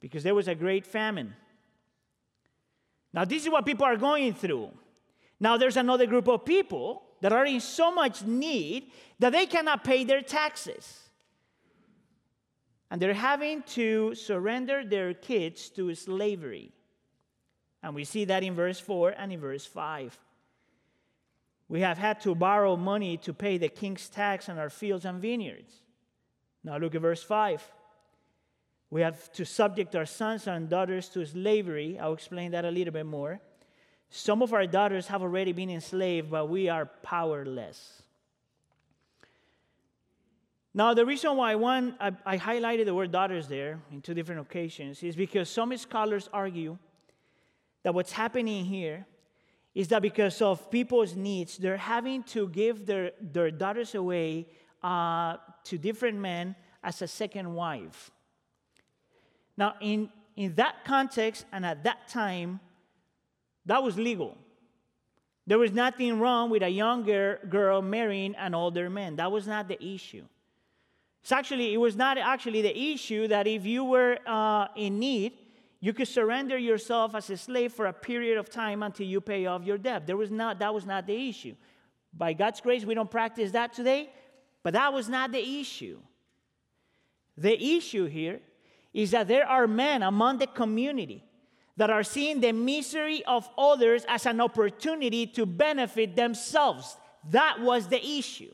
because 0.00 0.22
there 0.22 0.34
was 0.34 0.46
a 0.46 0.54
great 0.54 0.84
famine. 0.84 1.34
Now, 3.12 3.24
this 3.24 3.44
is 3.44 3.50
what 3.50 3.64
people 3.64 3.86
are 3.86 3.96
going 3.96 4.34
through. 4.34 4.70
Now, 5.40 5.56
there's 5.56 5.78
another 5.78 6.06
group 6.06 6.28
of 6.28 6.44
people 6.44 7.02
that 7.22 7.32
are 7.32 7.46
in 7.46 7.60
so 7.60 7.90
much 7.90 8.22
need 8.22 8.90
that 9.18 9.32
they 9.32 9.46
cannot 9.46 9.84
pay 9.84 10.04
their 10.04 10.22
taxes. 10.22 10.98
And 12.90 13.00
they're 13.00 13.14
having 13.14 13.62
to 13.74 14.14
surrender 14.14 14.84
their 14.84 15.14
kids 15.14 15.70
to 15.70 15.94
slavery. 15.94 16.72
And 17.82 17.94
we 17.94 18.04
see 18.04 18.26
that 18.26 18.42
in 18.42 18.54
verse 18.54 18.78
4 18.78 19.14
and 19.16 19.32
in 19.32 19.40
verse 19.40 19.64
5. 19.64 20.18
We 21.70 21.82
have 21.82 21.98
had 21.98 22.20
to 22.22 22.34
borrow 22.34 22.76
money 22.76 23.16
to 23.18 23.32
pay 23.32 23.56
the 23.56 23.68
king's 23.68 24.08
tax 24.08 24.48
on 24.48 24.58
our 24.58 24.68
fields 24.68 25.04
and 25.04 25.22
vineyards. 25.22 25.72
Now 26.64 26.76
look 26.78 26.96
at 26.96 27.00
verse 27.00 27.22
5. 27.22 27.62
We 28.90 29.02
have 29.02 29.30
to 29.34 29.46
subject 29.46 29.94
our 29.94 30.04
sons 30.04 30.48
and 30.48 30.68
daughters 30.68 31.08
to 31.10 31.24
slavery. 31.24 31.96
I'll 31.96 32.12
explain 32.12 32.50
that 32.50 32.64
a 32.64 32.72
little 32.72 32.92
bit 32.92 33.06
more. 33.06 33.40
Some 34.10 34.42
of 34.42 34.52
our 34.52 34.66
daughters 34.66 35.06
have 35.06 35.22
already 35.22 35.52
been 35.52 35.70
enslaved, 35.70 36.28
but 36.28 36.48
we 36.48 36.68
are 36.68 36.86
powerless. 37.04 38.02
Now, 40.74 40.92
the 40.92 41.06
reason 41.06 41.36
why 41.36 41.54
one, 41.54 41.94
I, 42.00 42.12
I 42.26 42.36
highlighted 42.36 42.86
the 42.86 42.94
word 42.96 43.12
daughters 43.12 43.46
there 43.46 43.78
in 43.92 44.02
two 44.02 44.14
different 44.14 44.40
occasions 44.40 45.04
is 45.04 45.14
because 45.14 45.48
some 45.48 45.76
scholars 45.76 46.28
argue 46.32 46.78
that 47.84 47.94
what's 47.94 48.10
happening 48.10 48.64
here 48.64 49.06
is 49.74 49.88
that 49.88 50.02
because 50.02 50.42
of 50.42 50.70
people's 50.70 51.14
needs, 51.14 51.56
they're 51.56 51.76
having 51.76 52.22
to 52.24 52.48
give 52.48 52.86
their, 52.86 53.12
their 53.20 53.50
daughters 53.50 53.94
away 53.94 54.46
uh, 54.82 55.36
to 55.64 55.78
different 55.78 56.18
men 56.18 56.56
as 56.82 57.02
a 57.02 57.08
second 57.08 57.54
wife. 57.54 58.10
Now, 59.56 59.74
in, 59.80 60.10
in 60.36 60.54
that 60.54 60.84
context 60.84 61.44
and 61.52 61.64
at 61.64 61.84
that 61.84 62.08
time, 62.08 62.60
that 63.66 63.82
was 63.82 63.96
legal. 63.96 64.36
There 65.46 65.58
was 65.58 65.72
nothing 65.72 66.18
wrong 66.18 66.50
with 66.50 66.62
a 66.62 66.68
younger 66.68 67.40
girl 67.48 67.82
marrying 67.82 68.34
an 68.36 68.54
older 68.54 68.88
man. 68.88 69.16
That 69.16 69.30
was 69.30 69.46
not 69.46 69.68
the 69.68 69.82
issue. 69.84 70.24
It's 71.22 71.32
actually, 71.32 71.74
it 71.74 71.76
was 71.76 71.96
not 71.96 72.18
actually 72.18 72.62
the 72.62 72.76
issue 72.76 73.28
that 73.28 73.46
if 73.46 73.66
you 73.66 73.84
were 73.84 74.18
uh, 74.26 74.68
in 74.76 74.98
need, 74.98 75.32
you 75.80 75.94
could 75.94 76.08
surrender 76.08 76.58
yourself 76.58 77.14
as 77.14 77.30
a 77.30 77.36
slave 77.38 77.72
for 77.72 77.86
a 77.86 77.92
period 77.92 78.36
of 78.36 78.50
time 78.50 78.82
until 78.82 79.06
you 79.06 79.20
pay 79.20 79.46
off 79.46 79.64
your 79.64 79.78
debt. 79.78 80.06
There 80.06 80.16
was 80.16 80.30
not, 80.30 80.58
that 80.58 80.74
was 80.74 80.84
not 80.84 81.06
the 81.06 81.28
issue. 81.28 81.54
By 82.12 82.34
God's 82.34 82.60
grace, 82.60 82.84
we 82.84 82.94
don't 82.94 83.10
practice 83.10 83.52
that 83.52 83.72
today, 83.72 84.10
but 84.62 84.74
that 84.74 84.92
was 84.92 85.08
not 85.08 85.32
the 85.32 85.60
issue. 85.60 85.98
The 87.38 87.62
issue 87.76 88.04
here 88.06 88.40
is 88.92 89.12
that 89.12 89.26
there 89.26 89.46
are 89.46 89.66
men 89.66 90.02
among 90.02 90.38
the 90.38 90.46
community 90.46 91.24
that 91.78 91.88
are 91.88 92.02
seeing 92.02 92.40
the 92.40 92.52
misery 92.52 93.24
of 93.24 93.48
others 93.56 94.04
as 94.06 94.26
an 94.26 94.40
opportunity 94.40 95.26
to 95.28 95.46
benefit 95.46 96.14
themselves. 96.14 96.98
That 97.30 97.60
was 97.60 97.88
the 97.88 98.04
issue. 98.04 98.52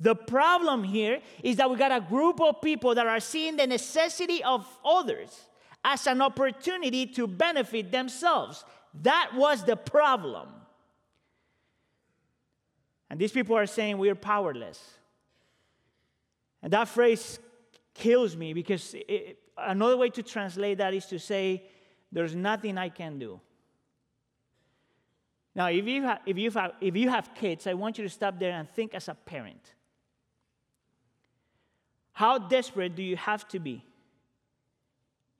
The 0.00 0.16
problem 0.16 0.82
here 0.82 1.20
is 1.44 1.56
that 1.56 1.70
we 1.70 1.76
got 1.76 1.92
a 1.92 2.00
group 2.00 2.40
of 2.40 2.60
people 2.60 2.92
that 2.96 3.06
are 3.06 3.20
seeing 3.20 3.56
the 3.56 3.68
necessity 3.68 4.42
of 4.42 4.66
others 4.84 5.46
as 5.84 6.06
an 6.06 6.22
opportunity 6.22 7.06
to 7.06 7.26
benefit 7.26 7.90
themselves. 7.90 8.64
That 9.02 9.32
was 9.34 9.64
the 9.64 9.76
problem. 9.76 10.48
And 13.10 13.20
these 13.20 13.32
people 13.32 13.56
are 13.56 13.66
saying 13.66 13.98
we're 13.98 14.14
powerless. 14.14 14.80
And 16.62 16.72
that 16.72 16.88
phrase 16.88 17.38
kills 17.94 18.36
me 18.36 18.52
because 18.52 18.94
it, 18.94 19.38
another 19.58 19.96
way 19.96 20.08
to 20.10 20.22
translate 20.22 20.78
that 20.78 20.94
is 20.94 21.06
to 21.06 21.18
say, 21.18 21.64
there's 22.10 22.34
nothing 22.34 22.78
I 22.78 22.88
can 22.88 23.18
do. 23.18 23.40
Now, 25.54 25.66
if 25.66 25.86
you, 25.86 26.04
ha- 26.04 26.20
if, 26.24 26.38
you 26.38 26.50
have, 26.50 26.72
if 26.80 26.96
you 26.96 27.10
have 27.10 27.34
kids, 27.34 27.66
I 27.66 27.74
want 27.74 27.98
you 27.98 28.04
to 28.04 28.10
stop 28.10 28.38
there 28.38 28.52
and 28.52 28.68
think 28.70 28.94
as 28.94 29.08
a 29.08 29.14
parent. 29.14 29.74
How 32.12 32.38
desperate 32.38 32.94
do 32.94 33.02
you 33.02 33.16
have 33.16 33.48
to 33.48 33.58
be 33.58 33.84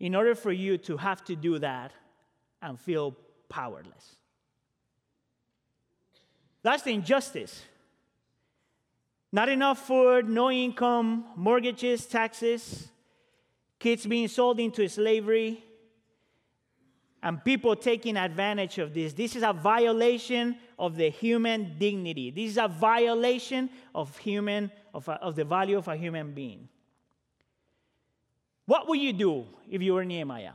in 0.02 0.16
order 0.16 0.34
for 0.34 0.50
you 0.50 0.76
to 0.76 0.96
have 0.96 1.24
to 1.24 1.36
do 1.36 1.60
that 1.60 1.92
and 2.60 2.78
feel 2.78 3.16
powerless. 3.48 4.16
That's 6.64 6.82
the 6.82 6.90
injustice. 6.90 7.62
Not 9.30 9.48
enough 9.48 9.86
food, 9.86 10.28
no 10.28 10.50
income, 10.50 11.26
mortgages, 11.36 12.04
taxes, 12.06 12.88
kids 13.78 14.04
being 14.04 14.26
sold 14.26 14.58
into 14.58 14.88
slavery, 14.88 15.64
and 17.22 17.42
people 17.44 17.76
taking 17.76 18.16
advantage 18.16 18.78
of 18.78 18.92
this. 18.92 19.12
This 19.12 19.36
is 19.36 19.44
a 19.44 19.52
violation 19.52 20.56
of 20.80 20.96
the 20.96 21.10
human 21.10 21.76
dignity. 21.78 22.32
This 22.32 22.50
is 22.50 22.58
a 22.58 22.66
violation 22.66 23.70
of 23.94 24.18
human 24.18 24.72
of, 24.92 25.06
a, 25.06 25.12
of 25.12 25.36
the 25.36 25.44
value 25.44 25.78
of 25.78 25.86
a 25.86 25.96
human 25.96 26.32
being. 26.32 26.68
What 28.72 28.88
would 28.88 29.00
you 29.00 29.12
do 29.12 29.44
if 29.70 29.82
you 29.82 29.92
were 29.92 30.02
Nehemiah? 30.02 30.52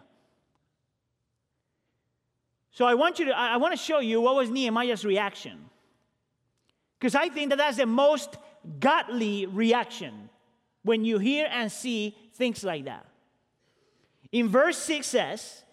So 2.71 2.83
I 2.83 2.95
want 2.95 3.19
you 3.19 3.25
to 3.25 3.37
I 3.37 3.57
want 3.57 3.73
to 3.73 3.77
show 3.77 3.99
you 3.99 4.19
what 4.21 4.33
was 4.33 4.49
Nehemiah's 4.49 5.05
reaction. 5.05 5.69
Because 6.97 7.13
I 7.13 7.29
think 7.29 7.51
that 7.51 7.57
that's 7.59 7.77
the 7.77 7.85
most 7.85 8.37
godly 8.79 9.45
reaction 9.45 10.29
when 10.81 11.05
you 11.05 11.19
hear 11.19 11.47
and 11.51 11.71
see 11.71 12.17
things 12.33 12.63
like 12.63 12.85
that. 12.85 13.05
In 14.31 14.49
verse 14.49 14.79
6 14.79 15.05
says, 15.05 15.63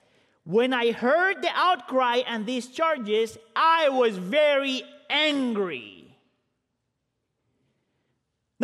When 0.45 0.75
I 0.75 0.93
heard 0.93 1.41
the 1.41 1.51
outcry 1.55 2.17
and 2.27 2.45
these 2.45 2.67
charges, 2.67 3.39
I 3.57 3.89
was 3.89 4.19
very 4.19 4.83
angry. 5.09 6.04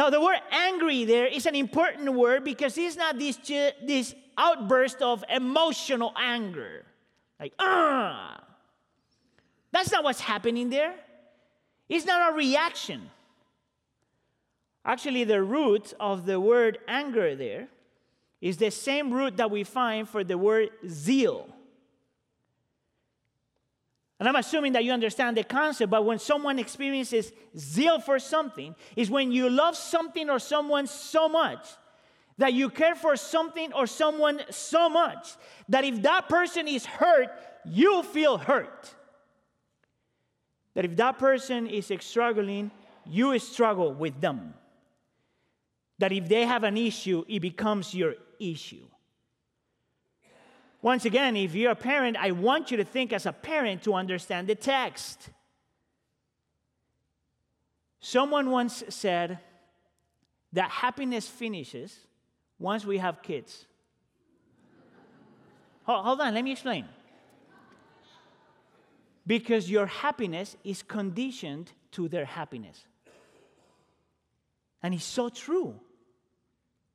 Now, 0.01 0.09
the 0.09 0.19
word 0.19 0.39
angry 0.51 1.05
there 1.05 1.27
is 1.27 1.45
an 1.45 1.55
important 1.55 2.11
word 2.15 2.43
because 2.43 2.79
it's 2.79 2.97
not 2.97 3.19
this, 3.19 3.37
this 3.37 4.15
outburst 4.39 5.03
of 5.03 5.23
emotional 5.29 6.15
anger. 6.19 6.87
Like, 7.39 7.53
ah. 7.59 8.43
That's 9.73 9.93
not 9.93 10.03
what's 10.03 10.21
happening 10.21 10.71
there. 10.71 10.95
It's 11.87 12.07
not 12.07 12.33
a 12.33 12.35
reaction. 12.35 13.11
Actually, 14.87 15.25
the 15.25 15.43
root 15.43 15.93
of 16.01 16.25
the 16.25 16.41
word 16.41 16.79
anger 16.89 17.37
there 17.37 17.69
is 18.41 18.57
the 18.57 18.71
same 18.71 19.13
root 19.13 19.37
that 19.37 19.51
we 19.51 19.65
find 19.65 20.09
for 20.09 20.25
the 20.25 20.39
word 20.39 20.71
zeal. 20.89 21.47
And 24.21 24.29
I'm 24.29 24.37
assuming 24.37 24.75
that 24.75 24.85
you 24.85 24.93
understand 24.93 25.39
the 25.39 25.45
concept, 25.45 25.91
but 25.91 26.05
when 26.05 26.19
someone 26.19 26.59
experiences 26.59 27.33
zeal 27.57 27.99
for 27.99 28.19
something, 28.19 28.77
is 28.95 29.11
when 29.11 29.33
you 29.33 29.49
love 29.49 29.75
something 29.75 30.29
or 30.29 30.39
someone 30.39 30.87
so 30.87 31.27
much 31.27 31.67
that 32.37 32.53
you 32.53 32.69
care 32.69 32.95
for 32.95 33.17
something 33.17 33.73
or 33.73 33.87
someone 33.87 34.43
so 34.51 34.91
much 34.91 35.37
that 35.71 35.85
if 35.85 36.03
that 36.03 36.29
person 36.29 36.69
is 36.69 36.85
hurt, 36.85 37.29
you 37.65 38.03
feel 38.03 38.37
hurt. 38.37 38.95
That 40.75 40.85
if 40.85 40.97
that 40.97 41.19
person 41.19 41.67
is 41.67 41.91
struggling, 42.01 42.71
you 43.07 43.39
struggle 43.39 43.95
with 43.95 44.21
them. 44.21 44.53
That 45.99 46.13
if 46.13 46.29
they 46.29 46.45
have 46.45 46.65
an 46.65 46.77
issue, 46.77 47.25
it 47.27 47.41
becomes 47.41 47.95
your 47.95 48.15
issue. 48.39 48.85
Once 50.83 51.05
again, 51.05 51.37
if 51.37 51.55
you're 51.55 51.73
a 51.73 51.77
parent, 51.77 52.17
I 52.17 52.31
want 52.31 52.71
you 52.71 52.77
to 52.79 52.85
think 52.85 53.13
as 53.13 53.27
a 53.27 53.33
parent 53.33 53.83
to 53.83 53.95
understand 53.95 54.49
the 54.49 54.55
text. 54.55 55.29
Someone 58.01 58.51
once 58.51 58.83
said 58.89 59.39
that 60.53 60.71
happiness 60.71 61.29
finishes 61.29 61.95
once 62.59 62.85
we 62.85 62.99
have 62.99 63.23
kids. 63.23 63.67
Hold 65.85 66.21
on, 66.21 66.35
let 66.35 66.45
me 66.45 66.53
explain. 66.53 66.87
Because 69.27 69.71
your 69.71 69.87
happiness 69.87 70.57
is 70.65 70.83
conditioned 70.83 71.73
to 71.93 72.09
their 72.09 72.25
happiness. 72.25 72.85
And 74.83 74.95
it's 74.95 75.05
so 75.05 75.29
true. 75.29 75.79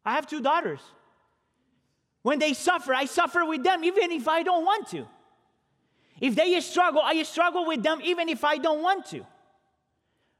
I 0.04 0.13
have 0.13 0.27
two 0.27 0.42
daughters. 0.42 0.80
When 2.25 2.39
they 2.39 2.55
suffer, 2.55 2.91
I 2.91 3.05
suffer 3.05 3.46
with 3.46 3.63
them 3.63 3.84
even 3.84 4.12
if 4.12 4.27
I 4.27 4.41
don't 4.41 4.65
want 4.65 4.88
to. 4.88 5.05
If 6.20 6.34
they 6.34 6.60
struggle, 6.60 7.03
I 7.03 7.22
struggle 7.22 7.67
with 7.67 7.84
them 7.84 8.00
even 8.03 8.29
if 8.29 8.44
I 8.44 8.58
don't 8.58 8.82
want 8.82 9.05
to. 9.12 9.24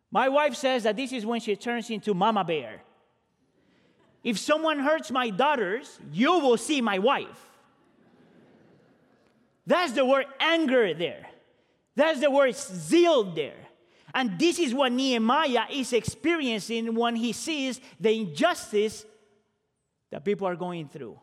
My 0.10 0.28
wife 0.28 0.56
says 0.56 0.82
that 0.82 0.96
this 0.96 1.14
is 1.14 1.28
when 1.28 1.42
she 1.42 1.56
turns 1.56 1.92
into 1.92 2.16
mama 2.16 2.44
bear. 2.44 2.82
If 4.24 4.40
someone 4.40 4.80
hurts 4.80 5.12
my 5.12 5.30
daughters, 5.30 6.00
you 6.12 6.40
will 6.40 6.58
see 6.58 6.82
my 6.82 6.98
wife. 6.98 7.40
That's 9.68 9.92
the 9.92 10.06
word 10.06 10.26
anger 10.40 10.92
there. 10.96 11.28
That's 11.96 12.20
the 12.20 12.32
word 12.32 12.56
zeal 12.56 13.26
there. 13.26 13.62
And 14.12 14.40
this 14.40 14.58
is 14.58 14.74
what 14.74 14.92
Nehemiah 14.92 15.68
is 15.72 15.94
experiencing 15.94 16.96
when 16.96 17.16
he 17.16 17.32
sees 17.32 17.80
the 18.00 18.12
injustice 18.22 19.06
that 20.10 20.26
people 20.26 20.48
are 20.48 20.56
going 20.56 20.88
through. 20.88 21.20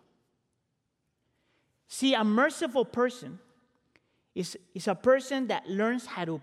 See, 1.95 2.15
a 2.15 2.25
merciful 2.25 2.87
person 2.87 3.39
is, 4.35 4.57
is 4.75 4.89
a 4.89 4.95
person 4.95 5.49
that 5.49 5.69
learns 5.69 6.07
how 6.07 6.25
to 6.25 6.41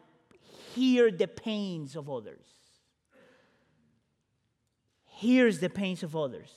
hear 0.75 1.09
the 1.09 1.27
pains 1.27 1.95
of 1.95 2.07
others. 2.07 2.45
Hears 5.05 5.57
the 5.57 5.67
pains 5.67 6.03
of 6.03 6.15
others. 6.15 6.51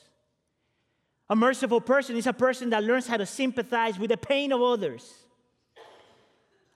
A 1.31 1.35
merciful 1.35 1.81
person 1.81 2.19
is 2.19 2.27
a 2.27 2.35
person 2.35 2.69
that 2.69 2.85
learns 2.85 3.07
how 3.07 3.17
to 3.17 3.25
sympathize 3.25 3.99
with 3.99 4.11
the 4.11 4.19
pain 4.19 4.53
of 4.53 4.61
others. 4.61 5.11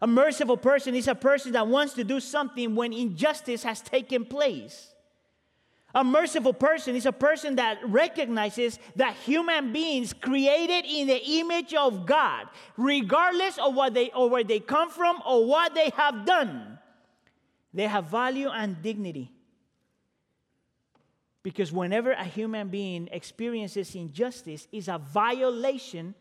A 0.01 0.07
merciful 0.07 0.57
person 0.57 0.95
is 0.95 1.09
a 1.09 1.15
person 1.15 1.53
that 1.53 1.69
wants 1.69 1.93
to 1.93 2.03
do 2.03 2.19
something 2.19 2.75
when 2.75 2.95
injustice 2.95 3.63
has 3.63 3.83
taken 3.83 4.25
place. 4.25 4.95
A 5.97 6.05
merciful 6.05 6.53
person 6.53 6.95
is 6.95 7.07
a 7.07 7.13
person 7.13 7.57
that 7.57 7.79
recognizes 7.89 8.79
that 8.97 9.15
human 9.15 9.73
beings 9.73 10.13
created 10.13 10.85
in 10.85 11.07
the 11.07 11.19
image 11.39 11.73
of 11.73 12.05
God, 12.05 12.49
regardless 12.77 13.57
of 13.57 13.75
what 13.75 13.95
they 13.95 14.11
or 14.11 14.29
where 14.29 14.45
they 14.45 14.61
come 14.61 14.91
from 14.91 15.23
or 15.27 15.47
what 15.47 15.75
they 15.75 15.91
have 15.97 16.27
done, 16.27 16.79
they 17.73 17.85
have 17.85 18.09
value 18.09 18.51
and 18.51 18.83
dignity. 18.83 19.33
Because 21.43 21.73
whenever 21.73 22.13
a 22.13 22.25
human 22.25 22.69
being 22.69 23.09
experiences 23.11 23.95
injustice, 23.95 24.69
is 24.73 24.89
a 24.89 24.99
violation 24.99 26.15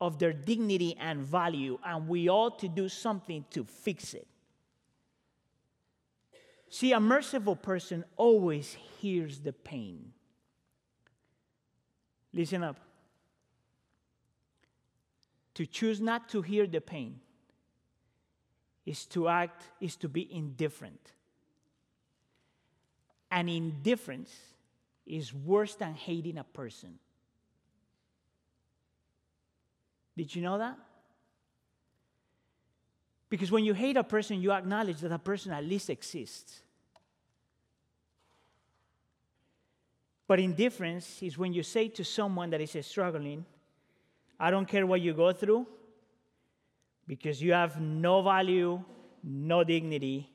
of 0.00 0.20
their 0.20 0.32
dignity 0.32 0.96
and 1.00 1.22
value, 1.22 1.80
and 1.84 2.06
we 2.06 2.28
ought 2.28 2.60
to 2.60 2.68
do 2.68 2.88
something 2.88 3.44
to 3.50 3.64
fix 3.64 4.14
it. 4.14 4.28
See, 6.76 6.92
a 6.92 7.00
merciful 7.00 7.56
person 7.56 8.04
always 8.18 8.76
hears 9.00 9.38
the 9.38 9.54
pain. 9.54 10.12
Listen 12.34 12.62
up. 12.62 12.76
To 15.54 15.64
choose 15.64 16.02
not 16.02 16.28
to 16.28 16.42
hear 16.42 16.66
the 16.66 16.82
pain 16.82 17.20
is 18.84 19.06
to 19.06 19.26
act, 19.26 19.62
is 19.80 19.96
to 19.96 20.08
be 20.10 20.30
indifferent. 20.30 21.00
And 23.30 23.48
indifference 23.48 24.36
is 25.06 25.32
worse 25.32 25.76
than 25.76 25.94
hating 25.94 26.36
a 26.36 26.44
person. 26.44 26.98
Did 30.14 30.34
you 30.34 30.42
know 30.42 30.58
that? 30.58 30.76
Because 33.30 33.50
when 33.50 33.64
you 33.64 33.72
hate 33.72 33.96
a 33.96 34.04
person, 34.04 34.42
you 34.42 34.52
acknowledge 34.52 35.00
that 35.00 35.10
a 35.10 35.18
person 35.18 35.52
at 35.52 35.64
least 35.64 35.88
exists. 35.88 36.60
But 40.28 40.40
indifference 40.40 41.22
is 41.22 41.38
when 41.38 41.52
you 41.52 41.62
say 41.62 41.88
to 41.88 42.04
someone 42.04 42.50
that 42.50 42.60
is 42.60 42.76
struggling, 42.86 43.44
I 44.38 44.50
don't 44.50 44.66
care 44.66 44.86
what 44.86 45.00
you 45.00 45.14
go 45.14 45.32
through, 45.32 45.66
because 47.06 47.40
you 47.40 47.52
have 47.52 47.80
no 47.80 48.22
value, 48.22 48.82
no 49.22 49.62
dignity, 49.62 50.30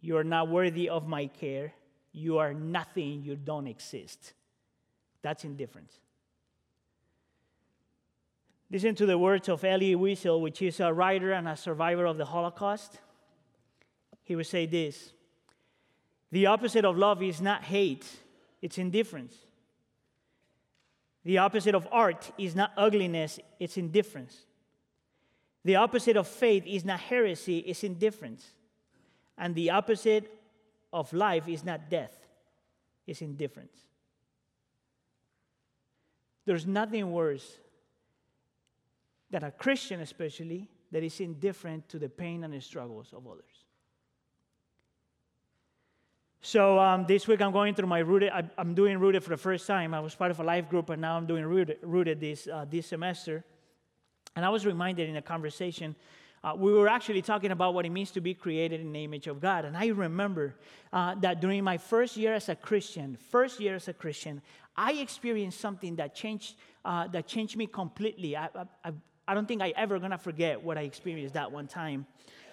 you 0.00 0.16
are 0.16 0.24
not 0.24 0.48
worthy 0.48 0.88
of 0.88 1.06
my 1.06 1.26
care, 1.26 1.72
you 2.12 2.38
are 2.38 2.52
nothing, 2.52 3.22
you 3.22 3.36
don't 3.36 3.66
exist. 3.66 4.34
That's 5.22 5.44
indifference. 5.44 5.92
Listen 8.70 8.94
to 8.96 9.06
the 9.06 9.16
words 9.16 9.48
of 9.48 9.64
Elie 9.64 9.94
Wiesel, 9.94 10.40
which 10.40 10.60
is 10.60 10.80
a 10.80 10.92
writer 10.92 11.32
and 11.32 11.48
a 11.48 11.56
survivor 11.56 12.06
of 12.06 12.18
the 12.18 12.24
Holocaust. 12.24 12.98
He 14.24 14.34
would 14.36 14.46
say 14.46 14.66
this 14.66 15.12
The 16.32 16.46
opposite 16.46 16.84
of 16.84 16.98
love 16.98 17.22
is 17.22 17.40
not 17.40 17.62
hate, 17.62 18.04
it's 18.64 18.78
indifference. 18.78 19.36
The 21.22 21.36
opposite 21.36 21.74
of 21.74 21.86
art 21.92 22.32
is 22.38 22.56
not 22.56 22.72
ugliness, 22.78 23.38
it's 23.60 23.76
indifference. 23.76 24.38
The 25.66 25.76
opposite 25.76 26.16
of 26.16 26.26
faith 26.26 26.64
is 26.66 26.82
not 26.82 26.98
heresy, 26.98 27.58
it's 27.58 27.84
indifference. 27.84 28.42
And 29.36 29.54
the 29.54 29.68
opposite 29.68 30.32
of 30.94 31.12
life 31.12 31.46
is 31.46 31.62
not 31.62 31.90
death, 31.90 32.16
it's 33.06 33.20
indifference. 33.20 33.76
There's 36.46 36.66
nothing 36.66 37.12
worse 37.12 37.58
than 39.30 39.44
a 39.44 39.50
Christian, 39.50 40.00
especially, 40.00 40.70
that 40.90 41.02
is 41.02 41.20
indifferent 41.20 41.86
to 41.90 41.98
the 41.98 42.08
pain 42.08 42.44
and 42.44 42.54
the 42.54 42.62
struggles 42.62 43.12
of 43.12 43.26
others. 43.26 43.53
So 46.46 46.78
um, 46.78 47.06
this 47.06 47.26
week 47.26 47.40
I'm 47.40 47.52
going 47.52 47.74
through 47.74 47.86
my 47.86 48.00
rooted. 48.00 48.28
I, 48.28 48.44
am 48.58 48.74
doing 48.74 48.98
rooted 48.98 49.24
for 49.24 49.30
the 49.30 49.38
first 49.38 49.66
time. 49.66 49.94
I 49.94 50.00
was 50.00 50.14
part 50.14 50.30
of 50.30 50.40
a 50.40 50.42
life 50.42 50.68
group, 50.68 50.90
and 50.90 51.00
now 51.00 51.16
I'm 51.16 51.24
doing 51.24 51.42
rooted, 51.42 51.78
rooted 51.80 52.20
this 52.20 52.46
uh, 52.46 52.66
this 52.68 52.88
semester. 52.88 53.42
And 54.36 54.44
I 54.44 54.50
was 54.50 54.66
reminded 54.66 55.08
in 55.08 55.16
a 55.16 55.22
conversation 55.22 55.96
uh, 56.44 56.52
we 56.54 56.70
were 56.70 56.86
actually 56.86 57.22
talking 57.22 57.50
about 57.50 57.72
what 57.72 57.86
it 57.86 57.90
means 57.90 58.10
to 58.10 58.20
be 58.20 58.34
created 58.34 58.82
in 58.82 58.92
the 58.92 59.04
image 59.04 59.26
of 59.26 59.40
God. 59.40 59.64
And 59.64 59.74
I 59.74 59.86
remember 59.86 60.54
uh, 60.92 61.14
that 61.22 61.40
during 61.40 61.64
my 61.64 61.78
first 61.78 62.14
year 62.14 62.34
as 62.34 62.50
a 62.50 62.54
Christian, 62.54 63.16
first 63.30 63.58
year 63.58 63.76
as 63.76 63.88
a 63.88 63.94
Christian, 63.94 64.42
I 64.76 64.92
experienced 64.92 65.58
something 65.58 65.96
that 65.96 66.14
changed, 66.14 66.56
uh, 66.84 67.08
that 67.08 67.26
changed 67.26 67.56
me 67.56 67.66
completely. 67.66 68.36
I, 68.36 68.50
I, 68.84 68.92
I 69.26 69.32
don't 69.32 69.48
think 69.48 69.62
I 69.62 69.72
ever 69.78 69.98
gonna 69.98 70.18
forget 70.18 70.62
what 70.62 70.76
I 70.76 70.82
experienced 70.82 71.32
that 71.32 71.50
one 71.50 71.68
time. 71.68 72.04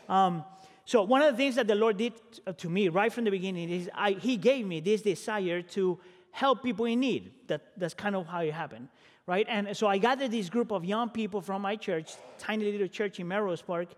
Um, 0.08 0.46
so 0.86 1.04
one 1.04 1.22
of 1.22 1.34
the 1.34 1.38
things 1.38 1.56
that 1.56 1.68
the 1.68 1.76
Lord 1.76 1.98
did 1.98 2.14
to 2.58 2.70
me 2.70 2.90
right 2.90 3.12
from 3.12 3.24
the 3.24 3.32
beginning 3.32 3.70
is 3.70 3.90
I, 3.94 4.12
He 4.12 4.38
gave 4.38 4.66
me 4.66 4.80
this 4.80 5.02
desire 5.02 5.62
to 5.62 6.00
help 6.32 6.64
people 6.64 6.86
in 6.86 7.00
need. 7.00 7.32
That, 7.48 7.62
that's 7.78 7.94
kind 7.94 8.16
of 8.16 8.28
how 8.28 8.40
it 8.42 8.54
happened, 8.54 8.88
right? 9.28 9.46
And 9.50 9.76
so 9.76 9.88
I 9.88 9.98
gathered 9.98 10.32
this 10.32 10.50
group 10.50 10.72
of 10.72 10.84
young 10.86 11.10
people 11.10 11.42
from 11.42 11.62
my 11.62 11.76
church, 11.76 12.14
tiny 12.38 12.72
little 12.72 12.88
church 12.88 13.20
in 13.20 13.28
Melrose 13.28 13.62
Park, 13.62 13.90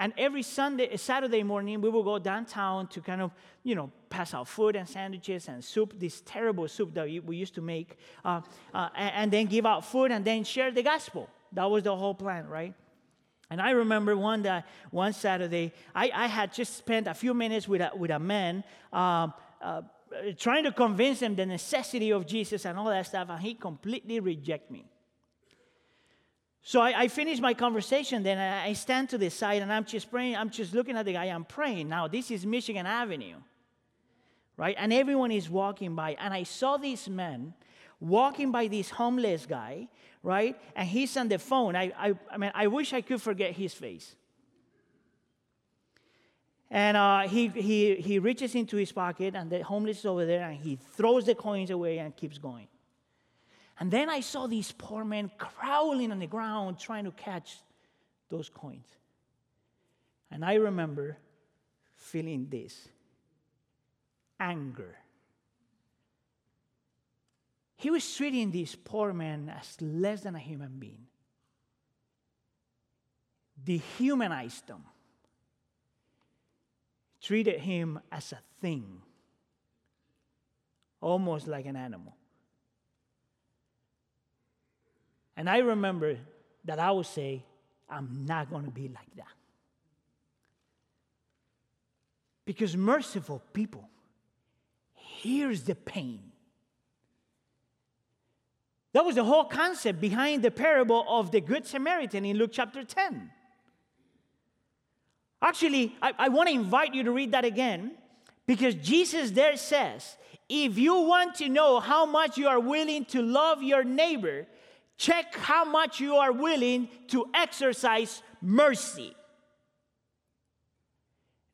and 0.00 0.14
every 0.16 0.42
Sunday, 0.42 0.96
Saturday 0.96 1.42
morning, 1.42 1.82
we 1.82 1.90
would 1.90 2.04
go 2.04 2.18
downtown 2.18 2.86
to 2.86 3.02
kind 3.02 3.20
of, 3.20 3.32
you 3.62 3.74
know, 3.74 3.92
pass 4.08 4.32
out 4.32 4.48
food 4.48 4.74
and 4.74 4.88
sandwiches 4.88 5.46
and 5.46 5.62
soup, 5.62 5.92
this 5.98 6.22
terrible 6.24 6.66
soup 6.68 6.94
that 6.94 7.04
we 7.04 7.36
used 7.36 7.54
to 7.56 7.60
make, 7.60 7.98
uh, 8.24 8.40
uh, 8.72 8.88
and, 8.96 9.14
and 9.14 9.30
then 9.30 9.44
give 9.44 9.66
out 9.66 9.84
food 9.84 10.10
and 10.10 10.24
then 10.24 10.42
share 10.42 10.70
the 10.70 10.82
gospel. 10.82 11.28
That 11.52 11.70
was 11.70 11.82
the 11.82 11.94
whole 11.94 12.14
plan, 12.14 12.48
right? 12.48 12.72
And 13.50 13.60
I 13.60 13.70
remember 13.70 14.16
one 14.16 14.42
day, 14.42 14.62
one 14.90 15.12
Saturday, 15.12 15.72
I, 15.94 16.10
I 16.14 16.26
had 16.28 16.52
just 16.52 16.76
spent 16.76 17.08
a 17.08 17.14
few 17.14 17.34
minutes 17.34 17.66
with 17.66 17.80
a, 17.80 17.90
with 17.96 18.12
a 18.12 18.18
man 18.18 18.62
um, 18.92 19.34
uh, 19.60 19.82
trying 20.38 20.64
to 20.64 20.72
convince 20.72 21.20
him 21.20 21.34
the 21.34 21.46
necessity 21.46 22.12
of 22.12 22.26
Jesus 22.26 22.64
and 22.64 22.78
all 22.78 22.86
that 22.86 23.06
stuff, 23.06 23.28
and 23.28 23.40
he 23.40 23.54
completely 23.54 24.20
rejected 24.20 24.70
me. 24.70 24.84
So 26.62 26.80
I, 26.80 27.02
I 27.02 27.08
finished 27.08 27.40
my 27.40 27.54
conversation, 27.54 28.22
then 28.22 28.38
I 28.38 28.74
stand 28.74 29.08
to 29.10 29.18
the 29.18 29.30
side 29.30 29.62
and 29.62 29.72
I'm 29.72 29.84
just 29.84 30.10
praying. 30.10 30.36
I'm 30.36 30.50
just 30.50 30.74
looking 30.74 30.96
at 30.96 31.06
the 31.06 31.14
guy, 31.14 31.24
I'm 31.24 31.44
praying. 31.44 31.88
Now, 31.88 32.06
this 32.06 32.30
is 32.30 32.44
Michigan 32.44 32.86
Avenue, 32.86 33.36
right? 34.56 34.76
And 34.78 34.92
everyone 34.92 35.30
is 35.32 35.48
walking 35.48 35.94
by. 35.94 36.16
And 36.20 36.34
I 36.34 36.42
saw 36.42 36.76
this 36.76 37.08
man 37.08 37.54
walking 37.98 38.52
by 38.52 38.68
this 38.68 38.90
homeless 38.90 39.46
guy, 39.46 39.88
right? 40.22 40.56
And 40.76 40.88
he's 40.88 41.16
on 41.16 41.28
the 41.28 41.38
phone. 41.38 41.76
I, 41.76 41.92
I, 41.98 42.14
I 42.30 42.36
mean, 42.36 42.52
I 42.54 42.66
wish 42.66 42.92
I 42.92 43.00
could 43.00 43.22
forget 43.22 43.52
his 43.52 43.74
face. 43.74 44.14
And 46.70 46.96
uh, 46.96 47.22
he, 47.22 47.48
he, 47.48 47.96
he 47.96 48.18
reaches 48.18 48.54
into 48.54 48.76
his 48.76 48.92
pocket, 48.92 49.34
and 49.34 49.50
the 49.50 49.62
homeless 49.62 50.00
is 50.00 50.06
over 50.06 50.24
there, 50.24 50.48
and 50.48 50.56
he 50.56 50.76
throws 50.76 51.26
the 51.26 51.34
coins 51.34 51.70
away 51.70 51.98
and 51.98 52.14
keeps 52.14 52.38
going. 52.38 52.68
And 53.80 53.90
then 53.90 54.08
I 54.08 54.20
saw 54.20 54.46
these 54.46 54.72
poor 54.72 55.04
men 55.04 55.30
crawling 55.36 56.12
on 56.12 56.20
the 56.20 56.26
ground 56.26 56.78
trying 56.78 57.06
to 57.06 57.10
catch 57.10 57.58
those 58.28 58.48
coins. 58.48 58.86
And 60.30 60.44
I 60.44 60.54
remember 60.54 61.16
feeling 61.96 62.46
this 62.48 62.88
anger 64.38 64.96
he 67.80 67.88
was 67.88 68.14
treating 68.14 68.50
this 68.50 68.74
poor 68.76 69.14
man 69.14 69.50
as 69.58 69.80
less 69.80 70.20
than 70.20 70.34
a 70.34 70.38
human 70.38 70.78
being. 70.78 71.06
Dehumanized 73.64 74.68
him. 74.68 74.84
Treated 77.22 77.58
him 77.58 77.98
as 78.12 78.32
a 78.32 78.38
thing, 78.60 79.00
almost 81.00 81.48
like 81.48 81.64
an 81.64 81.76
animal. 81.76 82.14
And 85.34 85.48
I 85.48 85.58
remember 85.58 86.18
that 86.66 86.78
I 86.78 86.90
would 86.90 87.06
say, 87.06 87.42
I'm 87.88 88.26
not 88.26 88.50
going 88.50 88.66
to 88.66 88.70
be 88.70 88.88
like 88.88 89.14
that. 89.16 89.24
Because 92.44 92.76
merciful 92.76 93.42
people 93.54 93.88
hears 94.92 95.62
the 95.62 95.74
pain 95.74 96.29
that 98.92 99.04
was 99.04 99.14
the 99.14 99.24
whole 99.24 99.44
concept 99.44 100.00
behind 100.00 100.42
the 100.42 100.50
parable 100.50 101.04
of 101.08 101.30
the 101.30 101.40
Good 101.40 101.66
Samaritan 101.66 102.24
in 102.24 102.36
Luke 102.36 102.50
chapter 102.52 102.82
10. 102.82 103.30
Actually, 105.42 105.94
I, 106.02 106.12
I 106.18 106.28
want 106.28 106.48
to 106.48 106.54
invite 106.54 106.94
you 106.94 107.04
to 107.04 107.12
read 107.12 107.32
that 107.32 107.44
again 107.44 107.92
because 108.46 108.74
Jesus 108.74 109.30
there 109.30 109.56
says, 109.56 110.16
if 110.48 110.76
you 110.76 111.00
want 111.02 111.36
to 111.36 111.48
know 111.48 111.78
how 111.78 112.04
much 112.04 112.36
you 112.36 112.48
are 112.48 112.58
willing 112.58 113.04
to 113.06 113.22
love 113.22 113.62
your 113.62 113.84
neighbor, 113.84 114.46
check 114.96 115.34
how 115.36 115.64
much 115.64 116.00
you 116.00 116.16
are 116.16 116.32
willing 116.32 116.88
to 117.08 117.26
exercise 117.32 118.22
mercy. 118.42 119.14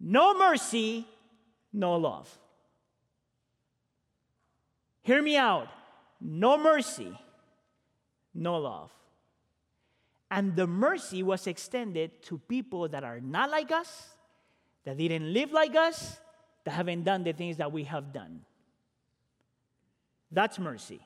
No 0.01 0.37
mercy, 0.37 1.07
no 1.73 1.97
love. 1.97 2.39
Hear 5.03 5.21
me 5.23 5.37
out. 5.37 5.69
No 6.21 6.57
mercy, 6.57 7.17
no 8.37 8.59
love. 8.59 8.91
And 10.31 10.57
the 10.57 10.67
mercy 10.67 11.23
was 11.23 11.47
extended 11.47 12.23
to 12.25 12.39
people 12.39 12.89
that 12.89 13.05
are 13.05 13.21
not 13.21 13.51
like 13.51 13.71
us, 13.71 14.09
that 14.85 14.97
didn't 14.97 15.33
live 15.33 15.53
like 15.53 15.75
us, 15.77 16.19
that 16.65 16.73
haven't 16.73 17.05
done 17.05 17.23
the 17.23 17.33
things 17.33 17.59
that 17.59 17.71
we 17.71 17.85
have 17.85 18.13
done. 18.13 18.41
That's 20.31 20.59
mercy. 20.59 21.01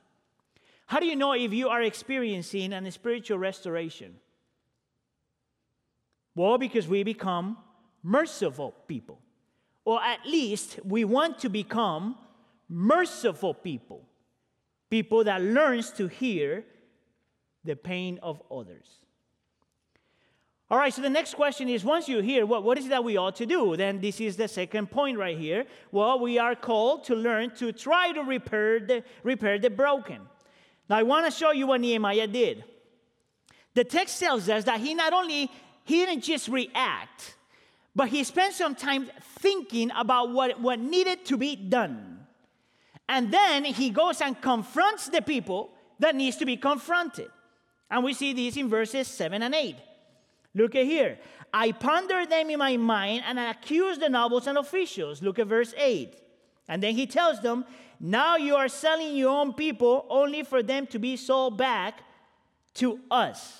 How 0.86 0.98
do 0.98 1.06
you 1.06 1.16
know 1.16 1.34
if 1.34 1.52
you 1.52 1.68
are 1.68 1.82
experiencing 1.82 2.72
a 2.72 2.90
spiritual 2.90 3.38
restoration? 3.38 4.16
Well, 6.34 6.58
because 6.58 6.88
we 6.88 7.02
become 7.02 7.58
merciful 8.02 8.74
people. 8.88 9.20
Or 9.84 10.02
at 10.02 10.26
least 10.26 10.80
we 10.84 11.04
want 11.04 11.38
to 11.40 11.48
become 11.48 12.16
merciful 12.68 13.54
people. 13.54 14.06
People 14.88 15.24
that 15.24 15.42
learns 15.42 15.90
to 15.92 16.08
hear 16.08 16.64
the 17.64 17.76
pain 17.76 18.18
of 18.22 18.42
others. 18.50 18.86
All 20.70 20.78
right, 20.78 20.94
so 20.94 21.02
the 21.02 21.10
next 21.10 21.34
question 21.34 21.68
is 21.68 21.84
once 21.84 22.08
you 22.08 22.20
hear 22.20 22.46
what, 22.46 22.62
what 22.62 22.78
is 22.78 22.86
it 22.86 22.90
that 22.90 23.02
we 23.02 23.16
ought 23.16 23.34
to 23.36 23.46
do? 23.46 23.76
Then 23.76 24.00
this 24.00 24.20
is 24.20 24.36
the 24.36 24.46
second 24.46 24.90
point 24.90 25.18
right 25.18 25.36
here. 25.36 25.66
Well, 25.90 26.20
we 26.20 26.38
are 26.38 26.54
called 26.54 27.04
to 27.04 27.16
learn 27.16 27.50
to 27.56 27.72
try 27.72 28.12
to 28.12 28.22
repair 28.22 28.78
the, 28.78 29.02
repair 29.24 29.58
the 29.58 29.70
broken. 29.70 30.20
Now, 30.88 30.98
I 30.98 31.02
want 31.02 31.26
to 31.26 31.32
show 31.32 31.50
you 31.50 31.66
what 31.66 31.80
Nehemiah 31.80 32.28
did. 32.28 32.64
The 33.74 33.82
text 33.82 34.20
tells 34.20 34.48
us 34.48 34.64
that 34.64 34.80
he 34.80 34.94
not 34.94 35.12
only 35.12 35.50
he 35.84 36.06
didn't 36.06 36.22
just 36.22 36.46
react, 36.46 37.34
but 37.96 38.08
he 38.08 38.22
spent 38.22 38.54
some 38.54 38.76
time 38.76 39.10
thinking 39.40 39.90
about 39.96 40.30
what, 40.30 40.60
what 40.60 40.78
needed 40.78 41.24
to 41.26 41.36
be 41.36 41.56
done. 41.56 42.26
And 43.08 43.32
then 43.32 43.64
he 43.64 43.90
goes 43.90 44.20
and 44.20 44.40
confronts 44.40 45.08
the 45.08 45.20
people 45.20 45.72
that 45.98 46.14
needs 46.14 46.36
to 46.36 46.46
be 46.46 46.56
confronted. 46.56 47.28
And 47.90 48.04
we 48.04 48.14
see 48.14 48.32
this 48.32 48.56
in 48.56 48.68
verses 48.68 49.08
7 49.08 49.42
and 49.42 49.54
8. 49.54 49.76
Look 50.54 50.74
at 50.74 50.84
here. 50.84 51.18
I 51.52 51.72
pondered 51.72 52.30
them 52.30 52.50
in 52.50 52.58
my 52.58 52.76
mind 52.76 53.24
and 53.26 53.38
I 53.38 53.50
accused 53.50 54.00
the 54.00 54.08
nobles 54.08 54.46
and 54.46 54.58
officials. 54.58 55.22
Look 55.22 55.38
at 55.38 55.46
verse 55.46 55.74
8. 55.76 56.14
And 56.68 56.82
then 56.82 56.94
he 56.94 57.06
tells 57.06 57.40
them, 57.40 57.64
Now 57.98 58.36
you 58.36 58.54
are 58.54 58.68
selling 58.68 59.16
your 59.16 59.30
own 59.30 59.54
people 59.54 60.06
only 60.08 60.44
for 60.44 60.62
them 60.62 60.86
to 60.88 60.98
be 60.98 61.16
sold 61.16 61.58
back 61.58 62.02
to 62.74 63.00
us. 63.10 63.58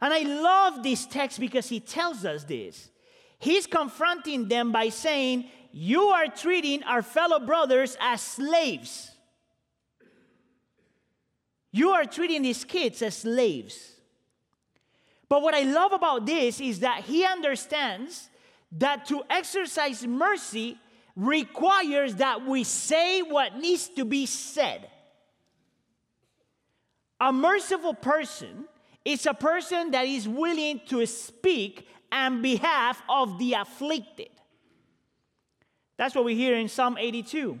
And 0.00 0.12
I 0.12 0.20
love 0.20 0.82
this 0.82 1.06
text 1.06 1.40
because 1.40 1.68
he 1.68 1.80
tells 1.80 2.24
us 2.24 2.44
this. 2.44 2.90
He's 3.38 3.66
confronting 3.66 4.48
them 4.48 4.72
by 4.72 4.90
saying, 4.90 5.48
You 5.72 6.02
are 6.02 6.26
treating 6.26 6.82
our 6.82 7.02
fellow 7.02 7.40
brothers 7.40 7.96
as 8.00 8.20
slaves. 8.20 9.11
You 11.72 11.90
are 11.90 12.04
treating 12.04 12.42
these 12.42 12.64
kids 12.64 13.00
as 13.02 13.16
slaves. 13.16 13.92
But 15.28 15.42
what 15.42 15.54
I 15.54 15.62
love 15.62 15.92
about 15.92 16.26
this 16.26 16.60
is 16.60 16.80
that 16.80 17.04
he 17.04 17.24
understands 17.24 18.28
that 18.72 19.06
to 19.06 19.22
exercise 19.30 20.06
mercy 20.06 20.78
requires 21.16 22.16
that 22.16 22.46
we 22.46 22.64
say 22.64 23.22
what 23.22 23.56
needs 23.56 23.88
to 23.88 24.04
be 24.04 24.26
said. 24.26 24.88
A 27.20 27.32
merciful 27.32 27.94
person 27.94 28.66
is 29.04 29.24
a 29.26 29.34
person 29.34 29.90
that 29.92 30.06
is 30.06 30.28
willing 30.28 30.80
to 30.88 31.04
speak 31.06 31.88
on 32.10 32.42
behalf 32.42 33.02
of 33.08 33.38
the 33.38 33.54
afflicted. 33.54 34.28
That's 35.96 36.14
what 36.14 36.24
we 36.24 36.34
hear 36.34 36.56
in 36.56 36.68
Psalm 36.68 36.96
82. 36.98 37.58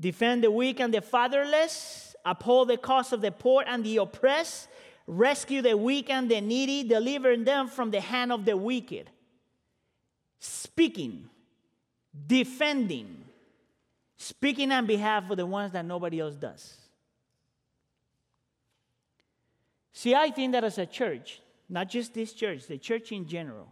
Defend 0.00 0.44
the 0.44 0.50
weak 0.50 0.80
and 0.80 0.92
the 0.92 1.00
fatherless, 1.00 2.11
uphold 2.24 2.68
the 2.68 2.76
cause 2.76 3.12
of 3.12 3.20
the 3.20 3.32
poor 3.32 3.64
and 3.66 3.84
the 3.84 3.98
oppressed, 3.98 4.68
rescue 5.06 5.62
the 5.62 5.76
weak 5.76 6.10
and 6.10 6.30
the 6.30 6.40
needy, 6.40 6.86
delivering 6.86 7.44
them 7.44 7.68
from 7.68 7.90
the 7.90 8.00
hand 8.00 8.32
of 8.32 8.44
the 8.44 8.56
wicked. 8.56 9.10
Speaking, 10.38 11.28
defending, 12.26 13.24
speaking 14.16 14.72
on 14.72 14.86
behalf 14.86 15.30
of 15.30 15.36
the 15.36 15.46
ones 15.46 15.72
that 15.72 15.84
nobody 15.84 16.20
else 16.20 16.36
does. 16.36 16.76
See, 19.92 20.14
I 20.14 20.30
think 20.30 20.52
that 20.52 20.64
as 20.64 20.78
a 20.78 20.86
church, 20.86 21.40
not 21.68 21.88
just 21.88 22.14
this 22.14 22.32
church, 22.32 22.66
the 22.66 22.78
church 22.78 23.12
in 23.12 23.26
general, 23.26 23.68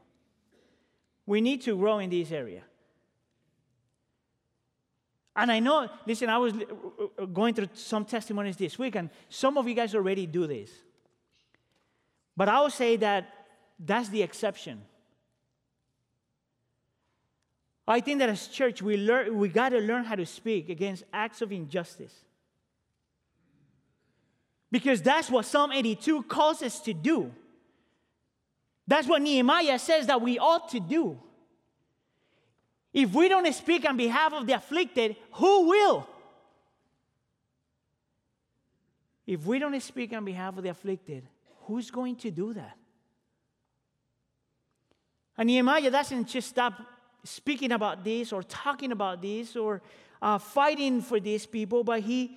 we 1.27 1.41
need 1.41 1.63
to 1.63 1.77
grow 1.77 1.99
in 1.99 2.11
this 2.11 2.31
area. 2.33 2.63
And 5.37 5.51
I 5.51 5.61
know, 5.61 5.88
listen, 6.07 6.29
I 6.29 6.38
was 6.38 6.53
uh, 6.55 7.23
uh, 7.23 7.25
going 7.27 7.55
through 7.55 7.69
some 7.75 8.05
testimonies 8.05 8.57
this 8.57 8.79
week, 8.79 8.97
and 8.97 9.11
some 9.29 9.57
of 9.57 9.69
you 9.69 9.75
guys 9.75 9.95
already 9.95 10.27
do 10.27 10.47
this. 10.47 10.71
But 12.37 12.49
I 12.49 12.61
would 12.62 12.73
say 12.73 12.97
that 12.97 13.33
that's 13.79 14.09
the 14.09 14.23
exception. 14.23 14.83
I 17.87 18.01
think 18.01 18.21
that 18.21 18.29
as 18.29 18.47
church, 18.47 18.83
we, 18.83 18.97
learn, 18.97 19.37
we 19.37 19.49
got 19.49 19.71
to 19.71 19.79
learn 19.79 20.05
how 20.05 20.14
to 20.14 20.27
speak 20.27 20.69
against 20.69 21.05
acts 21.12 21.43
of 21.43 21.51
injustice. 21.51 22.14
Because 24.71 25.03
that's 25.03 25.29
what 25.29 25.45
Psalm 25.45 25.73
82 25.73 26.23
calls 26.25 26.62
us 26.62 26.79
to 26.81 26.95
do. 26.95 27.33
That's 28.87 29.09
what 29.09 29.23
Nehemiah 29.23 29.79
says 29.79 30.07
that 30.07 30.21
we 30.23 30.38
ought 30.38 30.69
to 30.71 30.81
do. 30.81 31.19
If 32.92 33.14
we 33.14 33.29
don't 33.29 33.53
speak 33.55 33.88
on 33.88 33.96
behalf 33.96 34.33
of 34.33 34.46
the 34.46 34.55
afflicted, 34.55 35.16
who 35.33 35.68
will? 35.68 36.09
If 39.26 39.46
we 39.46 39.59
don't 39.61 39.81
speak 39.81 40.12
on 40.12 40.24
behalf 40.24 40.57
of 40.57 40.64
the 40.64 40.70
afflicted, 40.70 41.26
who's 41.66 41.90
going 41.90 42.16
to 42.16 42.31
do 42.31 42.53
that? 42.55 42.76
And 45.38 45.46
Nehemiah 45.46 45.90
doesn't 45.90 46.29
just 46.29 46.48
stop 46.48 46.74
speaking 47.22 47.72
about 47.72 48.03
this 48.03 48.33
or 48.33 48.42
talking 48.42 48.92
about 48.92 49.22
this 49.22 49.57
or 49.57 49.83
uh, 50.20 50.38
fighting 50.38 51.00
for 51.00 51.20
these 51.20 51.46
people, 51.46 51.85
but 51.85 52.00
he, 52.00 52.37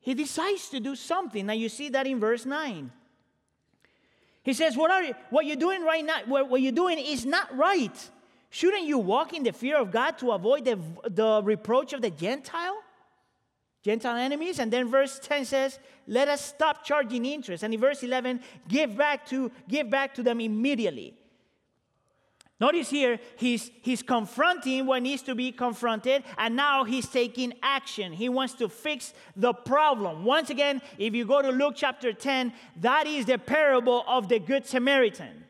he 0.00 0.14
decides 0.14 0.68
to 0.68 0.80
do 0.80 0.94
something. 0.94 1.46
Now 1.46 1.54
you 1.54 1.68
see 1.68 1.88
that 1.88 2.06
in 2.06 2.20
verse 2.20 2.44
9. 2.44 2.92
He 4.42 4.52
says, 4.52 4.76
What, 4.76 4.90
are 4.90 5.02
you, 5.02 5.14
what 5.30 5.46
you're 5.46 5.56
doing 5.56 5.82
right 5.82 6.04
now, 6.04 6.18
what, 6.26 6.48
what 6.48 6.60
you're 6.60 6.72
doing 6.72 6.98
is 6.98 7.24
not 7.24 7.56
right. 7.56 8.10
Shouldn't 8.56 8.84
you 8.84 8.96
walk 8.96 9.34
in 9.34 9.42
the 9.42 9.52
fear 9.52 9.76
of 9.76 9.90
God 9.90 10.16
to 10.16 10.30
avoid 10.32 10.64
the, 10.64 10.78
the 11.10 11.42
reproach 11.44 11.92
of 11.92 12.00
the 12.00 12.08
Gentile? 12.08 12.78
Gentile 13.82 14.16
enemies. 14.16 14.58
And 14.58 14.72
then 14.72 14.88
verse 14.90 15.20
10 15.22 15.44
says, 15.44 15.78
let 16.06 16.26
us 16.26 16.40
stop 16.42 16.82
charging 16.82 17.26
interest. 17.26 17.62
And 17.64 17.74
in 17.74 17.78
verse 17.78 18.02
11, 18.02 18.40
give 18.66 18.96
back 18.96 19.26
to, 19.26 19.52
give 19.68 19.90
back 19.90 20.14
to 20.14 20.22
them 20.22 20.40
immediately. 20.40 21.18
Notice 22.58 22.88
here, 22.88 23.20
he's, 23.36 23.70
he's 23.82 24.00
confronting 24.00 24.86
what 24.86 25.02
needs 25.02 25.20
to 25.24 25.34
be 25.34 25.52
confronted, 25.52 26.24
and 26.38 26.56
now 26.56 26.84
he's 26.84 27.06
taking 27.06 27.52
action. 27.62 28.10
He 28.14 28.30
wants 28.30 28.54
to 28.54 28.70
fix 28.70 29.12
the 29.36 29.52
problem. 29.52 30.24
Once 30.24 30.48
again, 30.48 30.80
if 30.96 31.14
you 31.14 31.26
go 31.26 31.42
to 31.42 31.50
Luke 31.50 31.74
chapter 31.76 32.14
10, 32.14 32.54
that 32.80 33.06
is 33.06 33.26
the 33.26 33.36
parable 33.36 34.02
of 34.08 34.30
the 34.30 34.38
Good 34.38 34.66
Samaritan. 34.66 35.45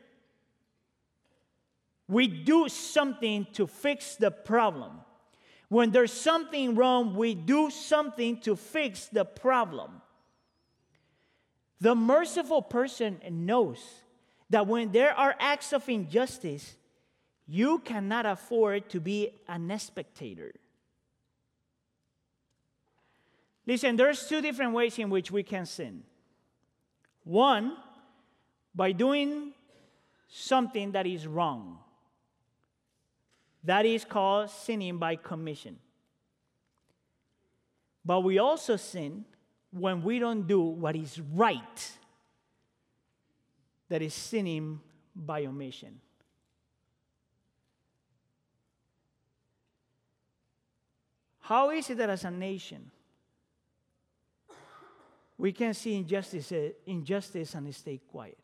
We 2.07 2.27
do 2.27 2.69
something 2.69 3.47
to 3.53 3.67
fix 3.67 4.15
the 4.15 4.31
problem. 4.31 5.01
When 5.69 5.91
there's 5.91 6.13
something 6.13 6.75
wrong, 6.75 7.15
we 7.15 7.35
do 7.35 7.69
something 7.69 8.39
to 8.41 8.55
fix 8.55 9.07
the 9.07 9.25
problem. 9.25 10.01
The 11.81 11.95
merciful 11.95 12.61
person 12.61 13.19
knows 13.29 13.79
that 14.49 14.65
when 14.65 14.91
there 14.91 15.13
are 15.13 15.35
acts 15.39 15.73
of 15.73 15.87
injustice, 15.89 16.75
you 17.45 17.79
cannot 17.79 18.25
afford 18.25 18.89
to 18.89 18.99
be 18.99 19.31
an 19.47 19.77
spectator. 19.79 20.53
Listen, 23.65 23.97
there's 23.97 24.27
two 24.27 24.41
different 24.41 24.71
ways 24.71 24.97
in 24.97 25.09
which 25.09 25.29
we 25.29 25.43
can 25.43 25.65
sin. 25.65 26.03
One, 27.25 27.75
by 28.73 28.93
doing 28.93 29.53
something 30.29 30.93
that 30.93 31.05
is 31.05 31.27
wrong. 31.27 31.79
That 33.67 33.85
is 33.85 34.05
called 34.05 34.49
sinning 34.49 34.97
by 34.97 35.17
commission. 35.17 35.77
But 38.05 38.21
we 38.21 38.39
also 38.39 38.77
sin 38.77 39.25
when 39.71 40.01
we 40.03 40.19
don't 40.19 40.47
do 40.47 40.61
what 40.61 40.95
is 40.95 41.19
right. 41.19 41.91
That 43.89 44.01
is 44.01 44.13
sinning 44.13 44.79
by 45.13 45.45
omission. 45.45 45.99
How 51.41 51.69
is 51.71 51.89
it 51.89 51.97
that 51.97 52.09
as 52.09 52.23
a 52.23 52.31
nation 52.31 52.89
we 55.37 55.51
can 55.51 55.73
see 55.73 55.95
injustice, 55.95 56.53
eh, 56.53 56.69
injustice 56.85 57.53
and 57.53 57.75
stay 57.75 57.99
quiet? 58.09 58.37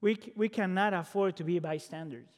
We, 0.00 0.18
we 0.36 0.48
cannot 0.48 0.94
afford 0.94 1.36
to 1.36 1.44
be 1.44 1.58
bystanders. 1.58 2.28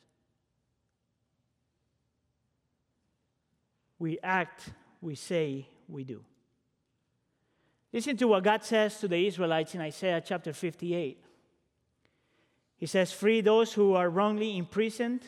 We 3.99 4.19
act, 4.23 4.71
we 5.03 5.15
say, 5.15 5.69
we 5.87 6.05
do. 6.05 6.25
Listen 7.93 8.17
to 8.17 8.29
what 8.29 8.45
God 8.45 8.65
says 8.65 8.99
to 9.01 9.09
the 9.09 9.27
Israelites 9.27 9.75
in 9.75 9.81
Isaiah 9.81 10.23
chapter 10.25 10.53
58. 10.53 11.23
He 12.77 12.87
says, 12.87 13.13
Free 13.13 13.43
those 13.43 13.75
who 13.75 13.95
are 13.95 14.09
wrongly 14.09 14.57
imprisoned, 14.57 15.23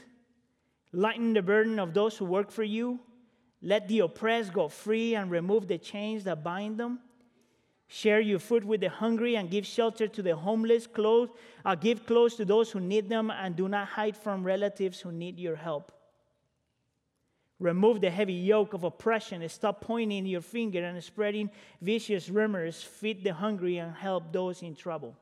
lighten 0.92 1.34
the 1.34 1.42
burden 1.42 1.78
of 1.78 1.92
those 1.92 2.16
who 2.16 2.24
work 2.24 2.50
for 2.50 2.62
you, 2.62 3.00
let 3.60 3.88
the 3.88 4.00
oppressed 4.00 4.52
go 4.52 4.68
free 4.68 5.14
and 5.14 5.30
remove 5.30 5.68
the 5.68 5.78
chains 5.78 6.24
that 6.24 6.42
bind 6.42 6.78
them. 6.78 7.00
Share 7.94 8.20
your 8.20 8.38
food 8.38 8.64
with 8.64 8.80
the 8.80 8.88
hungry 8.88 9.36
and 9.36 9.50
give 9.50 9.66
shelter 9.66 10.08
to 10.08 10.22
the 10.22 10.34
homeless. 10.34 10.86
Clothes, 10.86 11.28
uh, 11.62 11.74
give 11.74 12.06
clothes 12.06 12.36
to 12.36 12.46
those 12.46 12.70
who 12.70 12.80
need 12.80 13.10
them 13.10 13.30
and 13.30 13.54
do 13.54 13.68
not 13.68 13.86
hide 13.86 14.16
from 14.16 14.44
relatives 14.44 14.98
who 14.98 15.12
need 15.12 15.38
your 15.38 15.56
help. 15.56 15.92
Remove 17.60 18.00
the 18.00 18.08
heavy 18.08 18.32
yoke 18.32 18.72
of 18.72 18.84
oppression. 18.84 19.46
Stop 19.46 19.82
pointing 19.82 20.24
your 20.24 20.40
finger 20.40 20.82
and 20.82 21.04
spreading 21.04 21.50
vicious 21.82 22.30
rumors. 22.30 22.82
Feed 22.82 23.22
the 23.22 23.34
hungry 23.34 23.76
and 23.76 23.94
help 23.94 24.32
those 24.32 24.62
in 24.62 24.74
trouble. 24.74 25.14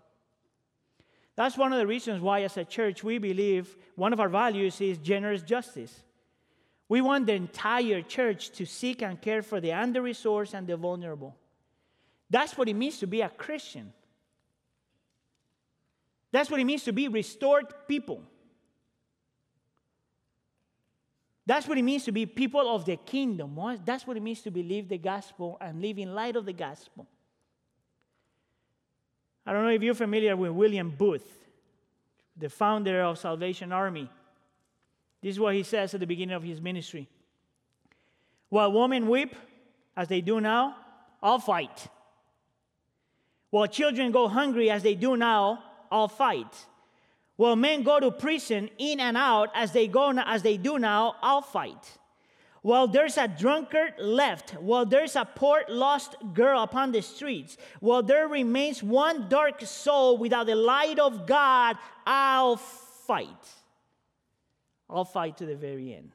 That's 1.35 1.59
one 1.59 1.73
of 1.73 1.79
the 1.81 1.89
reasons 1.89 2.23
why, 2.23 2.43
as 2.43 2.57
a 2.57 2.65
church, 2.65 3.03
we 3.03 3.19
believe 3.19 3.77
one 3.97 4.13
of 4.13 4.21
our 4.21 4.29
values 4.29 4.81
is 4.81 4.99
generous 4.99 5.43
justice. 5.43 6.05
We 6.89 7.01
want 7.01 7.27
the 7.27 7.33
entire 7.33 8.01
church 8.03 8.51
to 8.53 8.65
seek 8.65 9.03
and 9.03 9.21
care 9.21 9.43
for 9.43 9.61
the 9.61 9.73
under 9.73 10.03
resourced 10.03 10.55
and 10.55 10.69
the 10.69 10.77
vulnerable. 10.77 11.35
That's 12.31 12.57
what 12.57 12.69
it 12.69 12.75
means 12.75 12.99
to 12.99 13.07
be 13.07 13.21
a 13.23 13.29
Christian. 13.29 13.93
That's 16.33 16.51
what 16.51 16.61
it 16.61 16.65
means 16.65 16.85
to 16.85 16.93
be 16.93 17.09
restored 17.09 17.67
people. 17.89 18.23
That's 21.45 21.67
what 21.67 21.77
it 21.77 21.83
means 21.83 22.05
to 22.05 22.13
be 22.13 22.27
people 22.27 22.73
of 22.73 22.85
the 22.85 22.97
kingdom. 22.97 23.59
That's 23.85 24.07
what 24.07 24.17
it 24.17 24.23
means 24.23 24.41
to 24.43 24.53
believe 24.53 24.89
the 24.89 24.99
gospel 24.99 25.59
and 25.61 25.83
live 25.83 25.99
in 25.99 26.15
light 26.15 26.37
of 26.37 26.45
the 26.47 26.53
gospel. 26.53 27.09
I 29.45 29.53
don't 29.53 29.65
know 29.65 29.71
if 29.71 29.83
you're 29.83 29.95
familiar 29.95 30.37
with 30.37 30.53
William 30.53 30.91
Booth, 30.91 31.27
the 32.37 32.49
founder 32.49 33.03
of 33.03 33.19
Salvation 33.19 33.73
Army. 33.73 34.09
This 35.21 35.33
is 35.33 35.41
what 35.41 35.55
he 35.55 35.65
says 35.65 35.93
at 35.93 35.99
the 35.99 36.07
beginning 36.07 36.37
of 36.37 36.45
his 36.45 36.61
ministry. 36.61 37.09
While 38.49 38.71
women 38.73 39.09
weep, 39.09 39.35
as 39.97 40.07
they 40.07 40.21
do 40.21 40.41
now, 40.41 40.77
I'll 41.21 41.41
fight. 41.41 41.89
While 43.51 43.67
children 43.67 44.13
go 44.13 44.29
hungry, 44.29 44.71
as 44.71 44.83
they 44.83 44.95
do 44.95 45.17
now, 45.17 45.63
I'll 45.91 46.09
fight. 46.09 46.67
While 47.37 47.57
men 47.57 47.83
go 47.83 47.99
to 47.99 48.11
prison 48.11 48.71
in 48.79 49.01
and 49.01 49.17
out 49.17 49.51
as 49.55 49.73
they 49.73 49.89
go 49.89 50.11
as 50.11 50.43
they 50.43 50.57
do 50.57 50.79
now, 50.79 51.17
I'll 51.23 51.43
fight. 51.43 51.99
While 52.63 52.87
there's 52.87 53.17
a 53.17 53.27
drunkard 53.27 53.95
left, 53.99 54.51
while 54.61 54.85
there's 54.85 55.17
a 55.17 55.25
poor 55.25 55.63
lost 55.69 56.17
girl 56.35 56.63
upon 56.63 56.93
the 56.93 57.01
streets, 57.01 57.57
while 57.81 58.03
there 58.03 58.29
remains 58.29 58.83
one 58.83 59.29
dark 59.29 59.63
soul 59.63 60.19
without 60.19 60.47
the 60.47 60.55
light 60.55 60.99
of 60.99 61.27
God, 61.27 61.79
I'll 62.07 62.57
fight. 62.57 63.49
I'll 64.91 65.07
fight 65.07 65.39
to 65.39 65.47
the 65.47 65.57
very 65.57 65.95
end. 65.95 66.13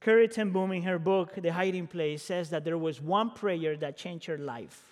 Ten 0.00 0.50
Boom, 0.50 0.72
in 0.72 0.82
her 0.82 0.98
book, 0.98 1.34
The 1.36 1.52
Hiding 1.52 1.86
Place, 1.86 2.22
says 2.22 2.50
that 2.50 2.64
there 2.64 2.78
was 2.78 3.00
one 3.00 3.30
prayer 3.30 3.76
that 3.76 3.96
changed 3.96 4.26
her 4.26 4.38
life. 4.38 4.82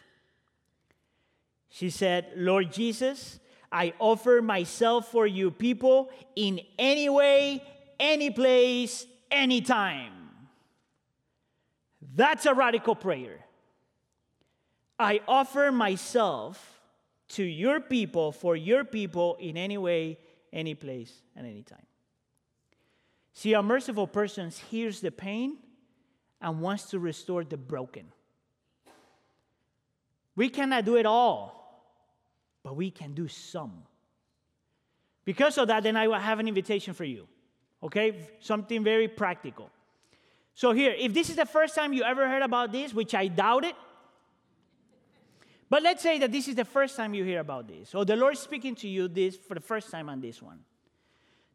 She 1.71 1.91
said, 1.91 2.27
Lord 2.37 2.73
Jesus, 2.73 3.41
I 3.71 3.95
offer 3.99 4.41
myself 4.43 5.11
for 5.11 5.27
you 5.27 5.51
people 5.51 6.11
in 6.37 6.61
any 6.79 7.09
way, 7.09 7.63
any 7.99 8.31
place, 8.31 9.07
anytime. 9.31 10.13
That's 12.15 12.47
a 12.47 12.55
radical 12.55 12.95
prayer. 12.95 13.45
I 14.99 15.21
offer 15.29 15.71
myself 15.71 16.81
to 17.31 17.45
your 17.45 17.81
people, 17.81 18.33
for 18.33 18.57
your 18.57 18.85
people, 18.85 19.37
in 19.39 19.57
any 19.57 19.79
way, 19.79 20.19
any 20.53 20.75
place, 20.75 21.13
and 21.37 21.47
any 21.47 21.63
time. 21.63 21.87
See, 23.33 23.53
a 23.53 23.63
merciful 23.63 24.07
person 24.07 24.51
hears 24.71 25.01
the 25.01 25.11
pain 25.11 25.59
and 26.41 26.61
wants 26.61 26.91
to 26.91 26.99
restore 26.99 27.45
the 27.45 27.57
broken. 27.57 28.07
We 30.35 30.49
cannot 30.49 30.85
do 30.85 30.97
it 30.97 31.07
all 31.07 31.59
but 32.69 32.77
we 32.77 32.91
can 32.91 33.15
do 33.15 33.29
some. 33.29 33.83
Because 35.25 35.57
of 35.57 35.69
that, 35.69 35.83
then 35.83 35.97
I 35.97 36.07
will 36.07 36.17
have 36.17 36.39
an 36.39 36.49
invitation 36.49 36.93
for 36.93 37.05
you. 37.05 37.27
Okay? 37.83 38.15
Something 38.41 38.85
very 38.85 39.09
practical. 39.09 39.71
So, 40.55 40.73
here, 40.73 40.95
if 40.99 41.15
this 41.15 41.31
is 41.31 41.37
the 41.37 41.47
first 41.47 41.75
time 41.75 41.95
you 41.95 42.03
ever 42.03 42.29
heard 42.29 42.43
about 42.43 42.71
this, 42.71 42.93
which 42.93 43.15
I 43.15 43.29
doubt 43.29 43.65
it, 43.65 43.75
but 45.71 45.83
let's 45.83 46.03
say 46.03 46.19
that 46.19 46.31
this 46.31 46.47
is 46.47 46.57
the 46.57 46.65
first 46.67 46.95
time 46.95 47.15
you 47.15 47.25
hear 47.25 47.41
about 47.41 47.69
this, 47.69 47.95
or 47.95 48.05
the 48.05 48.17
Lord 48.17 48.35
is 48.35 48.41
speaking 48.41 48.75
to 48.77 48.89
you 48.89 49.09
this 49.09 49.35
for 49.35 49.55
the 49.55 49.61
first 49.61 49.91
time 49.91 50.11
on 50.11 50.21
this 50.21 50.43
one. 50.43 50.59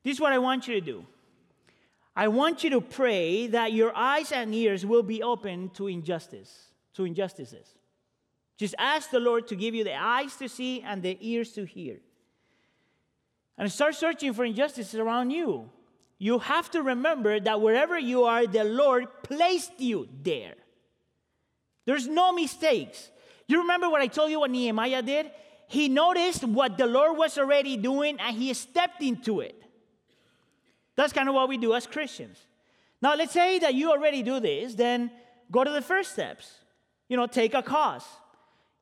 This 0.04 0.16
is 0.16 0.20
what 0.20 0.34
I 0.34 0.40
want 0.40 0.68
you 0.68 0.74
to 0.74 0.82
do. 0.82 1.06
I 2.16 2.28
want 2.28 2.64
you 2.64 2.70
to 2.72 2.82
pray 2.82 3.48
that 3.48 3.74
your 3.74 3.96
eyes 3.96 4.32
and 4.32 4.54
ears 4.54 4.86
will 4.86 5.04
be 5.04 5.24
open 5.24 5.70
to 5.70 5.88
injustice, 5.88 6.68
to 6.94 7.06
injustices. 7.06 7.68
Just 8.58 8.76
ask 8.78 9.10
the 9.10 9.20
Lord 9.20 9.48
to 9.48 9.56
give 9.56 9.74
you 9.74 9.84
the 9.84 9.96
eyes 9.96 10.36
to 10.38 10.48
see 10.48 10.82
and 10.82 11.02
the 11.02 11.18
ears 11.20 11.54
to 11.54 11.66
hear. 11.66 11.98
And 13.58 13.72
start 13.72 13.96
searching 13.96 14.34
for 14.34 14.46
injustices 14.46 15.00
around 15.00 15.32
you. 15.32 15.70
You 16.20 16.40
have 16.40 16.70
to 16.72 16.82
remember 16.84 17.40
that 17.40 17.62
wherever 17.62 17.98
you 17.98 18.24
are, 18.24 18.46
the 18.46 18.64
Lord 18.64 19.08
placed 19.24 19.80
you 19.80 20.08
there. 20.22 20.54
There's 21.86 22.08
no 22.08 22.32
mistakes. 22.32 23.10
You 23.48 23.62
remember 23.62 23.90
what 23.90 24.02
I 24.02 24.08
told 24.08 24.32
you 24.32 24.40
what 24.40 24.52
Nehemiah 24.52 25.02
did? 25.02 25.32
He 25.68 25.90
noticed 25.90 26.44
what 26.44 26.78
the 26.78 26.86
Lord 26.86 27.18
was 27.18 27.38
already 27.38 27.76
doing 27.76 28.20
and 28.20 28.38
he 28.38 28.54
stepped 28.54 29.02
into 29.02 29.40
it. 29.40 29.63
That's 30.96 31.14
kind 31.14 31.28
of 31.28 31.36
what 31.36 31.50
we 31.50 31.58
do 31.58 31.74
as 31.74 31.88
Christians. 31.88 32.38
Now, 33.02 33.16
let's 33.16 33.34
say 33.34 33.60
that 33.60 33.74
you 33.74 33.92
already 33.92 34.24
do 34.24 34.40
this, 34.40 34.76
then 34.76 35.12
go 35.52 35.64
to 35.64 35.72
the 35.72 35.82
first 35.82 36.14
steps. 36.14 36.52
You 37.10 37.18
know, 37.18 37.28
take 37.28 37.54
a 37.54 37.62
cause. 37.62 38.06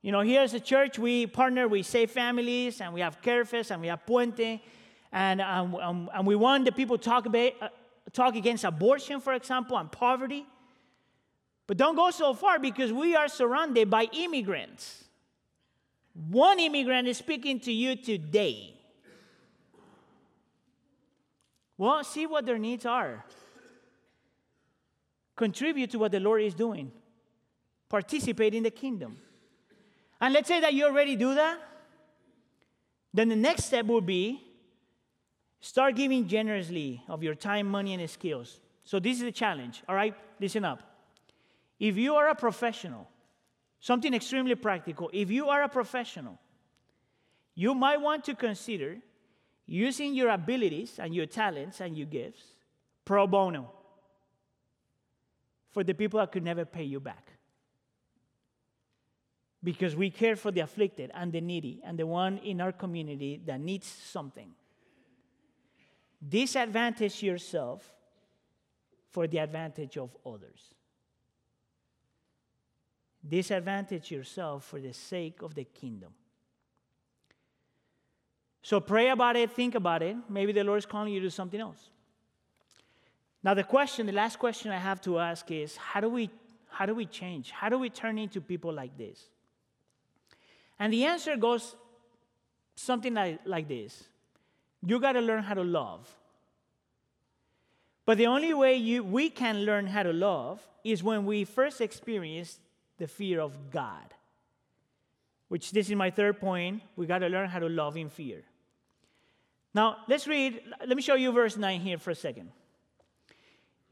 You 0.01 0.11
know, 0.11 0.21
here 0.21 0.41
as 0.41 0.53
a 0.53 0.59
church, 0.59 0.97
we 0.97 1.27
partner 1.27 1.67
with 1.67 1.85
Safe 1.85 2.11
Families, 2.11 2.81
and 2.81 2.93
we 2.93 3.01
have 3.01 3.21
Carefest, 3.21 3.71
and 3.71 3.81
we 3.81 3.87
have 3.87 4.05
Puente, 4.05 4.59
and, 5.11 5.41
um, 5.41 5.75
um, 5.75 6.09
and 6.13 6.25
we 6.25 6.35
want 6.35 6.65
the 6.65 6.71
people 6.71 6.97
to 6.97 7.03
talk, 7.03 7.25
about, 7.25 7.51
uh, 7.61 7.69
talk 8.13 8.35
against 8.35 8.63
abortion, 8.63 9.19
for 9.19 9.33
example, 9.33 9.77
and 9.77 9.91
poverty. 9.91 10.45
But 11.67 11.77
don't 11.77 11.95
go 11.95 12.11
so 12.11 12.33
far 12.33 12.59
because 12.59 12.91
we 12.91 13.15
are 13.15 13.27
surrounded 13.27 13.89
by 13.89 14.09
immigrants. 14.11 15.05
One 16.13 16.59
immigrant 16.59 17.07
is 17.07 17.17
speaking 17.17 17.59
to 17.61 17.71
you 17.71 17.95
today. 17.95 18.80
Well, 21.81 22.03
see 22.03 22.27
what 22.27 22.45
their 22.45 22.59
needs 22.59 22.85
are. 22.85 23.25
Contribute 25.35 25.89
to 25.89 25.97
what 25.97 26.11
the 26.11 26.19
Lord 26.19 26.43
is 26.43 26.53
doing. 26.53 26.91
Participate 27.89 28.53
in 28.53 28.61
the 28.61 28.69
kingdom. 28.69 29.17
And 30.19 30.31
let's 30.31 30.47
say 30.47 30.59
that 30.59 30.75
you 30.75 30.85
already 30.85 31.15
do 31.15 31.33
that. 31.33 31.57
Then 33.15 33.29
the 33.29 33.35
next 33.35 33.65
step 33.65 33.87
would 33.87 34.05
be 34.05 34.43
start 35.59 35.95
giving 35.95 36.27
generously 36.27 37.01
of 37.09 37.23
your 37.23 37.33
time, 37.33 37.65
money, 37.65 37.95
and 37.95 38.07
skills. 38.07 38.59
So 38.83 38.99
this 38.99 39.17
is 39.17 39.23
the 39.23 39.31
challenge, 39.31 39.81
all 39.89 39.95
right? 39.95 40.13
Listen 40.39 40.63
up. 40.63 40.83
If 41.79 41.97
you 41.97 42.13
are 42.13 42.27
a 42.27 42.35
professional, 42.35 43.09
something 43.79 44.13
extremely 44.13 44.53
practical, 44.53 45.09
if 45.11 45.31
you 45.31 45.49
are 45.49 45.63
a 45.63 45.69
professional, 45.69 46.37
you 47.55 47.73
might 47.73 47.99
want 47.99 48.23
to 48.25 48.35
consider 48.35 48.99
using 49.65 50.13
your 50.13 50.29
abilities 50.29 50.99
and 50.99 51.13
your 51.13 51.25
talents 51.25 51.81
and 51.81 51.97
your 51.97 52.07
gifts 52.07 52.43
pro 53.05 53.27
bono 53.27 53.71
for 55.71 55.83
the 55.83 55.93
people 55.93 56.19
that 56.19 56.31
could 56.31 56.43
never 56.43 56.65
pay 56.65 56.83
you 56.83 56.99
back 56.99 57.31
because 59.63 59.95
we 59.95 60.09
care 60.09 60.35
for 60.35 60.51
the 60.51 60.61
afflicted 60.61 61.11
and 61.13 61.31
the 61.31 61.41
needy 61.41 61.81
and 61.85 61.97
the 61.97 62.05
one 62.05 62.37
in 62.39 62.61
our 62.61 62.71
community 62.71 63.39
that 63.45 63.59
needs 63.59 63.87
something. 63.87 64.51
Disadvantage 66.27 67.23
yourself 67.23 67.93
for 69.09 69.27
the 69.27 69.37
advantage 69.37 69.97
of 69.97 70.15
others. 70.25 70.73
Disadvantage 73.27 74.11
yourself 74.11 74.65
for 74.65 74.79
the 74.79 74.93
sake 74.93 75.41
of 75.41 75.53
the 75.53 75.63
kingdom. 75.63 76.13
So 78.63 78.79
pray 78.79 79.09
about 79.09 79.35
it, 79.35 79.51
think 79.51 79.75
about 79.75 80.03
it. 80.03 80.15
Maybe 80.29 80.51
the 80.51 80.63
Lord 80.63 80.79
is 80.79 80.85
calling 80.85 81.13
you 81.13 81.19
to 81.21 81.31
something 81.31 81.59
else. 81.59 81.89
Now, 83.43 83.55
the 83.55 83.63
question, 83.63 84.05
the 84.05 84.11
last 84.11 84.37
question 84.37 84.71
I 84.71 84.77
have 84.77 85.01
to 85.01 85.17
ask 85.17 85.49
is 85.49 85.75
how 85.75 85.99
do 85.99 86.09
we, 86.09 86.29
how 86.69 86.85
do 86.85 86.93
we 86.93 87.05
change? 87.05 87.51
How 87.51 87.69
do 87.69 87.79
we 87.79 87.89
turn 87.89 88.19
into 88.19 88.39
people 88.39 88.71
like 88.71 88.95
this? 88.97 89.29
And 90.77 90.93
the 90.93 91.05
answer 91.05 91.35
goes 91.37 91.75
something 92.75 93.13
like, 93.13 93.39
like 93.45 93.67
this 93.67 94.03
you 94.83 94.99
got 94.99 95.11
to 95.13 95.21
learn 95.21 95.43
how 95.43 95.53
to 95.53 95.63
love. 95.63 96.09
But 98.05 98.17
the 98.17 98.25
only 98.25 98.53
way 98.53 98.75
you, 98.75 99.03
we 99.03 99.29
can 99.29 99.63
learn 99.63 99.85
how 99.85 100.03
to 100.03 100.11
love 100.11 100.67
is 100.83 101.03
when 101.03 101.25
we 101.25 101.43
first 101.43 101.81
experience 101.81 102.59
the 102.97 103.07
fear 103.07 103.39
of 103.39 103.69
God. 103.69 104.13
Which 105.49 105.71
this 105.71 105.89
is 105.89 105.95
my 105.95 106.09
third 106.09 106.39
point. 106.39 106.81
We 106.95 107.05
got 107.05 107.19
to 107.19 107.27
learn 107.27 107.49
how 107.49 107.59
to 107.59 107.69
love 107.69 107.95
in 107.95 108.09
fear. 108.09 108.41
Now, 109.73 109.97
let's 110.07 110.27
read, 110.27 110.61
let 110.85 110.95
me 110.95 111.01
show 111.01 111.15
you 111.15 111.31
verse 111.31 111.55
9 111.55 111.79
here 111.79 111.97
for 111.97 112.11
a 112.11 112.15
second. 112.15 112.51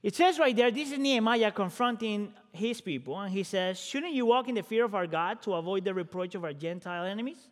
It 0.02 0.16
says 0.16 0.40
right 0.40 0.56
there, 0.56 0.72
this 0.72 0.92
is 0.92 0.98
Nehemiah 0.98 1.52
confronting 1.52 2.34
his 2.54 2.80
people, 2.80 3.20
and 3.20 3.32
he 3.32 3.44
says, 3.44 3.80
Shouldn't 3.80 4.14
you 4.14 4.26
walk 4.26 4.48
in 4.48 4.56
the 4.56 4.64
fear 4.64 4.86
of 4.86 4.96
our 4.96 5.08
God 5.08 5.42
to 5.44 5.54
avoid 5.54 5.84
the 5.84 5.94
reproach 5.94 6.36
of 6.36 6.44
our 6.44 6.54
Gentile 6.54 7.06
enemies? 7.06 7.50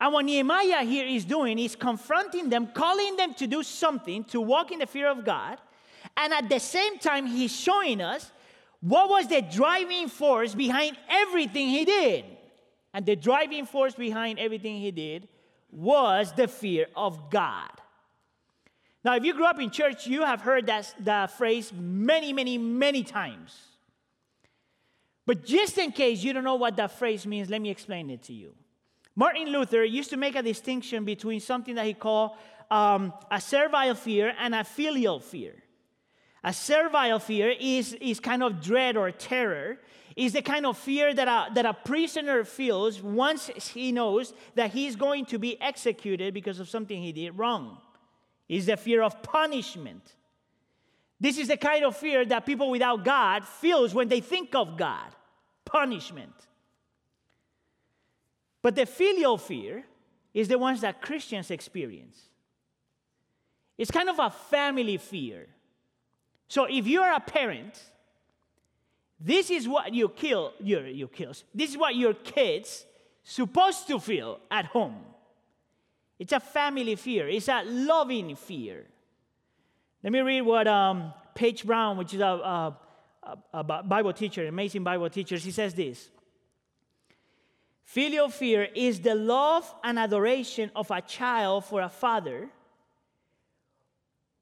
And 0.00 0.12
what 0.12 0.24
Nehemiah 0.24 0.84
here 0.84 1.06
is 1.06 1.24
doing 1.24 1.58
is 1.58 1.76
confronting 1.76 2.50
them, 2.50 2.68
calling 2.74 3.16
them 3.16 3.34
to 3.34 3.46
do 3.46 3.62
something, 3.62 4.24
to 4.24 4.40
walk 4.40 4.72
in 4.72 4.80
the 4.80 4.86
fear 4.86 5.08
of 5.08 5.24
God. 5.24 5.58
And 6.16 6.32
at 6.32 6.48
the 6.48 6.58
same 6.58 6.98
time, 6.98 7.26
he's 7.26 7.54
showing 7.54 8.00
us 8.00 8.30
what 8.80 9.08
was 9.08 9.28
the 9.28 9.42
driving 9.42 10.08
force 10.08 10.54
behind 10.54 10.96
everything 11.08 11.68
he 11.68 11.84
did. 11.84 12.24
And 12.92 13.06
the 13.06 13.16
driving 13.16 13.64
force 13.66 13.94
behind 13.94 14.38
everything 14.38 14.78
he 14.78 14.90
did 14.90 15.28
was 15.74 16.32
the 16.32 16.48
fear 16.48 16.86
of 16.94 17.30
God. 17.30 17.70
Now, 19.04 19.16
if 19.16 19.24
you 19.24 19.34
grew 19.34 19.44
up 19.44 19.60
in 19.60 19.70
church, 19.70 20.06
you 20.06 20.22
have 20.22 20.40
heard 20.40 20.66
that, 20.66 20.94
that 21.00 21.32
phrase 21.32 21.72
many, 21.72 22.32
many, 22.32 22.56
many 22.56 23.02
times. 23.02 23.54
But 25.26 25.44
just 25.44 25.76
in 25.78 25.92
case 25.92 26.22
you 26.22 26.32
don't 26.32 26.44
know 26.44 26.54
what 26.54 26.76
that 26.76 26.92
phrase 26.92 27.26
means, 27.26 27.50
let 27.50 27.60
me 27.60 27.70
explain 27.70 28.08
it 28.10 28.22
to 28.24 28.32
you. 28.32 28.54
Martin 29.16 29.48
Luther 29.48 29.84
used 29.84 30.10
to 30.10 30.16
make 30.16 30.34
a 30.36 30.42
distinction 30.42 31.04
between 31.04 31.40
something 31.40 31.74
that 31.74 31.86
he 31.86 31.94
called 31.94 32.32
um, 32.70 33.12
a 33.30 33.40
servile 33.40 33.94
fear 33.94 34.34
and 34.38 34.54
a 34.54 34.64
filial 34.64 35.20
fear. 35.20 35.54
A 36.42 36.52
servile 36.52 37.18
fear 37.18 37.54
is, 37.58 37.94
is 37.94 38.20
kind 38.20 38.42
of 38.42 38.60
dread 38.60 38.96
or 38.96 39.10
terror, 39.10 39.78
is 40.16 40.32
the 40.32 40.42
kind 40.42 40.64
of 40.64 40.78
fear 40.78 41.12
that 41.12 41.26
a, 41.26 41.52
that 41.54 41.66
a 41.66 41.74
prisoner 41.74 42.44
feels 42.44 43.02
once 43.02 43.48
he 43.74 43.90
knows 43.90 44.32
that 44.54 44.72
he's 44.72 44.94
going 44.94 45.26
to 45.26 45.38
be 45.38 45.60
executed 45.60 46.32
because 46.32 46.60
of 46.60 46.68
something 46.68 47.02
he 47.02 47.12
did 47.12 47.36
wrong. 47.36 47.78
Is 48.48 48.66
the 48.66 48.76
fear 48.76 49.02
of 49.02 49.22
punishment. 49.22 50.14
This 51.18 51.38
is 51.38 51.48
the 51.48 51.56
kind 51.56 51.84
of 51.84 51.96
fear 51.96 52.24
that 52.26 52.44
people 52.44 52.70
without 52.70 53.04
God 53.04 53.44
feels 53.44 53.94
when 53.94 54.08
they 54.08 54.20
think 54.20 54.54
of 54.54 54.76
God. 54.76 55.14
Punishment. 55.64 56.34
But 58.60 58.76
the 58.76 58.86
filial 58.86 59.38
fear 59.38 59.84
is 60.32 60.48
the 60.48 60.58
ones 60.58 60.82
that 60.82 61.00
Christians 61.00 61.50
experience. 61.50 62.20
It's 63.78 63.90
kind 63.90 64.08
of 64.08 64.18
a 64.18 64.30
family 64.30 64.98
fear. 64.98 65.46
So 66.48 66.64
if 66.64 66.86
you're 66.86 67.12
a 67.12 67.20
parent, 67.20 67.80
this 69.20 69.50
is 69.50 69.68
what 69.68 69.94
you 69.94 70.08
kill 70.08 70.52
your, 70.60 70.86
your 70.86 71.08
kills. 71.08 71.44
This 71.54 71.70
is 71.70 71.78
what 71.78 71.94
your 71.94 72.14
kids 72.14 72.84
supposed 73.22 73.86
to 73.88 73.98
feel 73.98 74.40
at 74.50 74.66
home. 74.66 74.96
It's 76.18 76.32
a 76.32 76.40
family 76.40 76.96
fear. 76.96 77.28
It's 77.28 77.48
a 77.48 77.62
loving 77.64 78.36
fear. 78.36 78.84
Let 80.02 80.12
me 80.12 80.20
read 80.20 80.42
what 80.42 80.68
um, 80.68 81.12
Paige 81.34 81.64
Brown, 81.64 81.96
which 81.96 82.14
is 82.14 82.20
a, 82.20 82.24
a, 82.24 82.78
a 83.52 83.64
Bible 83.82 84.12
teacher, 84.12 84.46
amazing 84.46 84.84
Bible 84.84 85.08
teacher, 85.08 85.38
she 85.38 85.50
says 85.50 85.74
this. 85.74 86.10
Filial 87.84 88.28
fear 88.28 88.68
is 88.74 89.00
the 89.00 89.14
love 89.14 89.72
and 89.82 89.98
adoration 89.98 90.70
of 90.74 90.90
a 90.90 91.00
child 91.00 91.64
for 91.64 91.80
a 91.80 91.88
father 91.88 92.48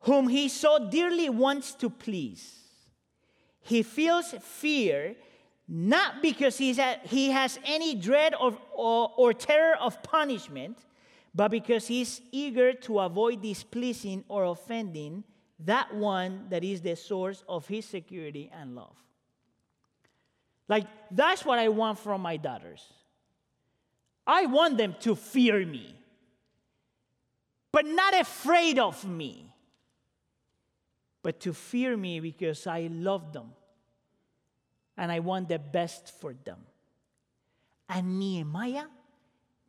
whom 0.01 0.29
he 0.29 0.49
so 0.49 0.89
dearly 0.91 1.29
wants 1.29 1.75
to 1.75 1.91
please. 1.91 2.62
He 3.63 3.83
feels 3.83 4.33
fear 4.43 5.15
not 5.69 6.21
because 6.21 6.59
he's 6.59 6.79
he 7.05 7.31
has 7.31 7.59
any 7.65 7.95
dread 7.95 8.35
of, 8.35 8.59
or, 8.73 9.13
or 9.17 9.33
terror 9.33 9.77
of 9.77 10.03
punishment, 10.03 10.79
but 11.35 11.51
because 11.51 11.87
he's 11.87 12.21
eager 12.31 12.73
to 12.73 12.99
avoid 12.99 13.41
displeasing 13.41 14.25
or 14.29 14.45
offending 14.45 15.25
that 15.61 15.95
one 15.95 16.47
that 16.51 16.65
is 16.65 16.81
the 16.81 16.97
source 16.97 17.45
of 17.49 17.67
his 17.69 17.87
security 17.87 18.51
and 18.53 18.75
love. 18.75 18.97
Like, 20.69 20.87
that's 21.11 21.45
what 21.45 21.59
I 21.59 21.69
want 21.69 21.99
from 21.99 22.21
my 22.21 22.37
daughters. 22.37 22.85
I 24.27 24.47
want 24.47 24.79
them 24.79 24.95
to 25.01 25.15
fear 25.15 25.65
me, 25.65 25.95
but 27.73 27.87
not 27.87 28.19
afraid 28.19 28.79
of 28.79 29.05
me, 29.05 29.52
but 31.23 31.41
to 31.41 31.53
fear 31.53 31.97
me 31.97 32.21
because 32.21 32.67
I 32.67 32.89
love 32.91 33.33
them 33.33 33.53
and 34.97 35.11
I 35.11 35.21
want 35.21 35.49
the 35.49 35.59
best 35.59 36.13
for 36.21 36.35
them. 36.45 36.59
And 37.89 38.19
Nehemiah 38.19 38.87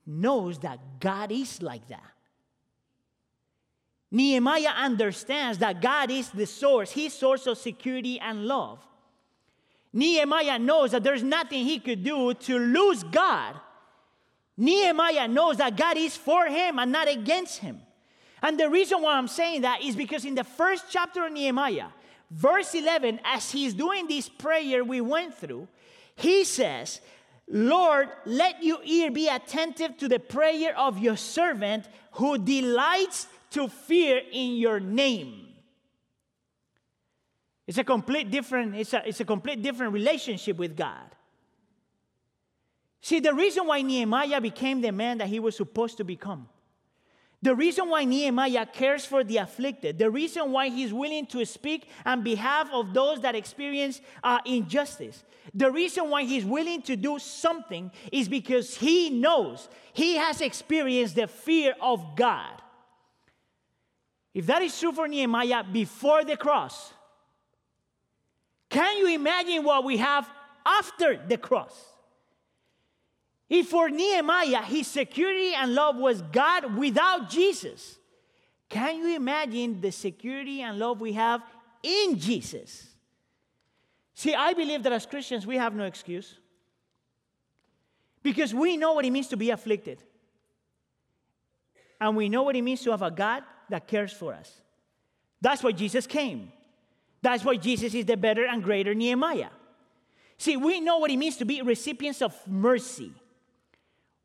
knows 0.05 0.59
that 0.59 0.79
God 0.99 1.31
is 1.31 1.61
like 1.61 1.87
that. 1.89 2.11
Nehemiah 4.11 4.73
understands 4.75 5.57
that 5.59 5.81
God 5.81 6.11
is 6.11 6.29
the 6.29 6.45
source, 6.45 6.91
his 6.91 7.13
source 7.13 7.47
of 7.47 7.57
security 7.57 8.19
and 8.19 8.45
love. 8.45 8.79
Nehemiah 9.91 10.59
knows 10.59 10.91
that 10.91 11.03
there's 11.03 11.23
nothing 11.23 11.65
he 11.65 11.79
could 11.79 12.03
do 12.03 12.33
to 12.33 12.59
lose 12.59 13.03
God 13.03 13.55
Nehemiah 14.57 15.27
knows 15.27 15.57
that 15.57 15.75
God 15.75 15.97
is 15.97 16.15
for 16.15 16.45
him 16.45 16.79
and 16.79 16.91
not 16.91 17.07
against 17.07 17.59
him. 17.59 17.81
And 18.43 18.59
the 18.59 18.69
reason 18.69 19.01
why 19.01 19.15
I'm 19.15 19.29
saying 19.29 19.61
that 19.61 19.81
is 19.81 19.95
because 19.95 20.25
in 20.25 20.35
the 20.35 20.43
first 20.43 20.85
chapter 20.89 21.25
of 21.25 21.31
Nehemiah, 21.31 21.87
verse 22.29 22.75
11, 22.75 23.21
as 23.23 23.49
he's 23.49 23.73
doing 23.73 24.05
this 24.07 24.27
prayer 24.27 24.83
we 24.83 24.99
went 24.99 25.33
through, 25.33 25.69
he 26.15 26.43
says, 26.43 26.99
Lord, 27.47 28.09
let 28.25 28.61
your 28.61 28.79
ear 28.83 29.11
be 29.11 29.29
attentive 29.29 29.97
to 29.97 30.09
the 30.09 30.19
prayer 30.19 30.77
of 30.77 30.99
your 30.99 31.15
servant 31.15 31.87
who 32.11 32.37
delights 32.37 33.27
to 33.51 33.69
fear 33.69 34.21
in 34.31 34.57
your 34.57 34.79
name. 34.79 35.47
It's 37.65 37.77
a 37.77 37.83
complete 37.83 38.29
different, 38.29 38.75
it's 38.75 38.93
a, 38.93 39.07
it's 39.07 39.21
a 39.21 39.25
complete 39.25 39.61
different 39.61 39.93
relationship 39.93 40.57
with 40.57 40.75
God. 40.75 41.15
See, 43.01 43.19
the 43.19 43.33
reason 43.33 43.67
why 43.67 43.81
Nehemiah 43.81 44.41
became 44.41 44.81
the 44.81 44.91
man 44.91 45.19
that 45.19 45.27
he 45.27 45.39
was 45.39 45.55
supposed 45.55 45.97
to 45.97 46.03
become, 46.03 46.49
the 47.43 47.53
reason 47.53 47.89
why 47.89 48.05
Nehemiah 48.05 48.65
cares 48.65 49.05
for 49.05 49.21
the 49.21 49.35
afflicted, 49.35 49.99
the 49.99 50.09
reason 50.09 50.53
why 50.53 50.69
he's 50.69 50.93
willing 50.93 51.25
to 51.25 51.45
speak 51.45 51.89
on 52.05 52.23
behalf 52.23 52.69
of 52.71 52.93
those 52.93 53.19
that 53.19 53.35
experience 53.35 53.99
uh, 54.23 54.39
injustice, 54.45 55.25
the 55.53 55.69
reason 55.69 56.09
why 56.09 56.23
he's 56.23 56.45
willing 56.45 56.81
to 56.83 56.95
do 56.95 57.19
something 57.19 57.91
is 58.13 58.29
because 58.29 58.77
he 58.77 59.09
knows 59.09 59.67
he 59.91 60.15
has 60.15 60.39
experienced 60.39 61.15
the 61.15 61.27
fear 61.27 61.75
of 61.81 62.15
God. 62.15 62.61
If 64.33 64.45
that 64.45 64.61
is 64.61 64.79
true 64.79 64.93
for 64.93 65.09
Nehemiah 65.09 65.65
before 65.65 66.23
the 66.23 66.37
cross, 66.37 66.93
can 68.69 68.99
you 68.99 69.13
imagine 69.13 69.65
what 69.65 69.83
we 69.83 69.97
have 69.97 70.29
after 70.65 71.21
the 71.27 71.37
cross? 71.37 71.92
If 73.53 73.67
for 73.67 73.87
Nehemiah, 73.87 74.63
his 74.63 74.87
security 74.87 75.53
and 75.53 75.75
love 75.75 75.95
was 75.95 76.23
God 76.23 76.75
without 76.75 77.29
Jesus, 77.29 77.99
can 78.67 78.97
you 78.97 79.15
imagine 79.15 79.79
the 79.79 79.91
security 79.91 80.63
and 80.63 80.79
love 80.79 80.99
we 80.99 81.13
have 81.13 81.43
in 81.83 82.17
Jesus? 82.17 82.87
See, 84.15 84.33
I 84.33 84.53
believe 84.53 84.81
that 84.81 84.91
as 84.91 85.05
Christians, 85.05 85.45
we 85.45 85.57
have 85.57 85.75
no 85.75 85.83
excuse. 85.83 86.33
Because 88.23 88.55
we 88.55 88.75
know 88.75 88.93
what 88.93 89.05
it 89.05 89.11
means 89.11 89.27
to 89.27 89.37
be 89.37 89.51
afflicted. 89.51 90.01
And 92.01 92.17
we 92.17 92.29
know 92.29 92.41
what 92.41 92.55
it 92.55 92.63
means 92.63 92.81
to 92.81 92.89
have 92.89 93.03
a 93.03 93.11
God 93.11 93.43
that 93.69 93.85
cares 93.85 94.11
for 94.11 94.33
us. 94.33 94.51
That's 95.41 95.61
why 95.61 95.73
Jesus 95.73 96.07
came. 96.07 96.51
That's 97.21 97.45
why 97.45 97.57
Jesus 97.57 97.93
is 97.93 98.05
the 98.05 98.17
better 98.17 98.47
and 98.47 98.63
greater 98.63 98.95
Nehemiah. 98.95 99.49
See, 100.39 100.57
we 100.57 100.79
know 100.79 100.97
what 100.97 101.11
it 101.11 101.17
means 101.17 101.37
to 101.37 101.45
be 101.45 101.61
recipients 101.61 102.23
of 102.23 102.35
mercy. 102.47 103.11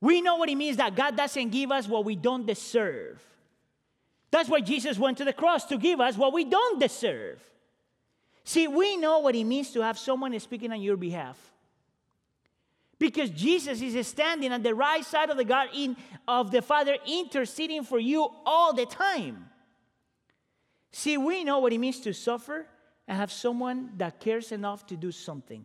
We 0.00 0.20
know 0.20 0.36
what 0.36 0.48
it 0.48 0.54
means 0.54 0.76
that 0.76 0.94
God 0.94 1.16
doesn't 1.16 1.50
give 1.50 1.72
us 1.72 1.88
what 1.88 2.04
we 2.04 2.14
don't 2.14 2.46
deserve. 2.46 3.20
That's 4.30 4.48
why 4.48 4.60
Jesus 4.60 4.98
went 4.98 5.18
to 5.18 5.24
the 5.24 5.32
cross 5.32 5.64
to 5.66 5.78
give 5.78 6.00
us 6.00 6.16
what 6.16 6.32
we 6.32 6.44
don't 6.44 6.78
deserve. 6.80 7.42
See, 8.44 8.68
we 8.68 8.96
know 8.96 9.18
what 9.20 9.34
it 9.34 9.44
means 9.44 9.72
to 9.72 9.82
have 9.82 9.98
someone 9.98 10.38
speaking 10.40 10.72
on 10.72 10.80
your 10.80 10.96
behalf. 10.96 11.36
Because 12.98 13.30
Jesus 13.30 13.80
is 13.80 14.06
standing 14.06 14.52
on 14.52 14.62
the 14.62 14.74
right 14.74 15.04
side 15.04 15.30
of 15.30 15.36
the 15.36 15.44
God 15.44 15.68
in, 15.74 15.96
of 16.26 16.50
the 16.50 16.62
Father, 16.62 16.96
interceding 17.06 17.84
for 17.84 17.98
you 17.98 18.28
all 18.44 18.72
the 18.72 18.86
time. 18.86 19.46
See, 20.90 21.16
we 21.16 21.44
know 21.44 21.60
what 21.60 21.72
it 21.72 21.78
means 21.78 22.00
to 22.00 22.12
suffer 22.12 22.66
and 23.06 23.16
have 23.16 23.30
someone 23.30 23.92
that 23.96 24.18
cares 24.20 24.50
enough 24.52 24.86
to 24.86 24.96
do 24.96 25.12
something. 25.12 25.64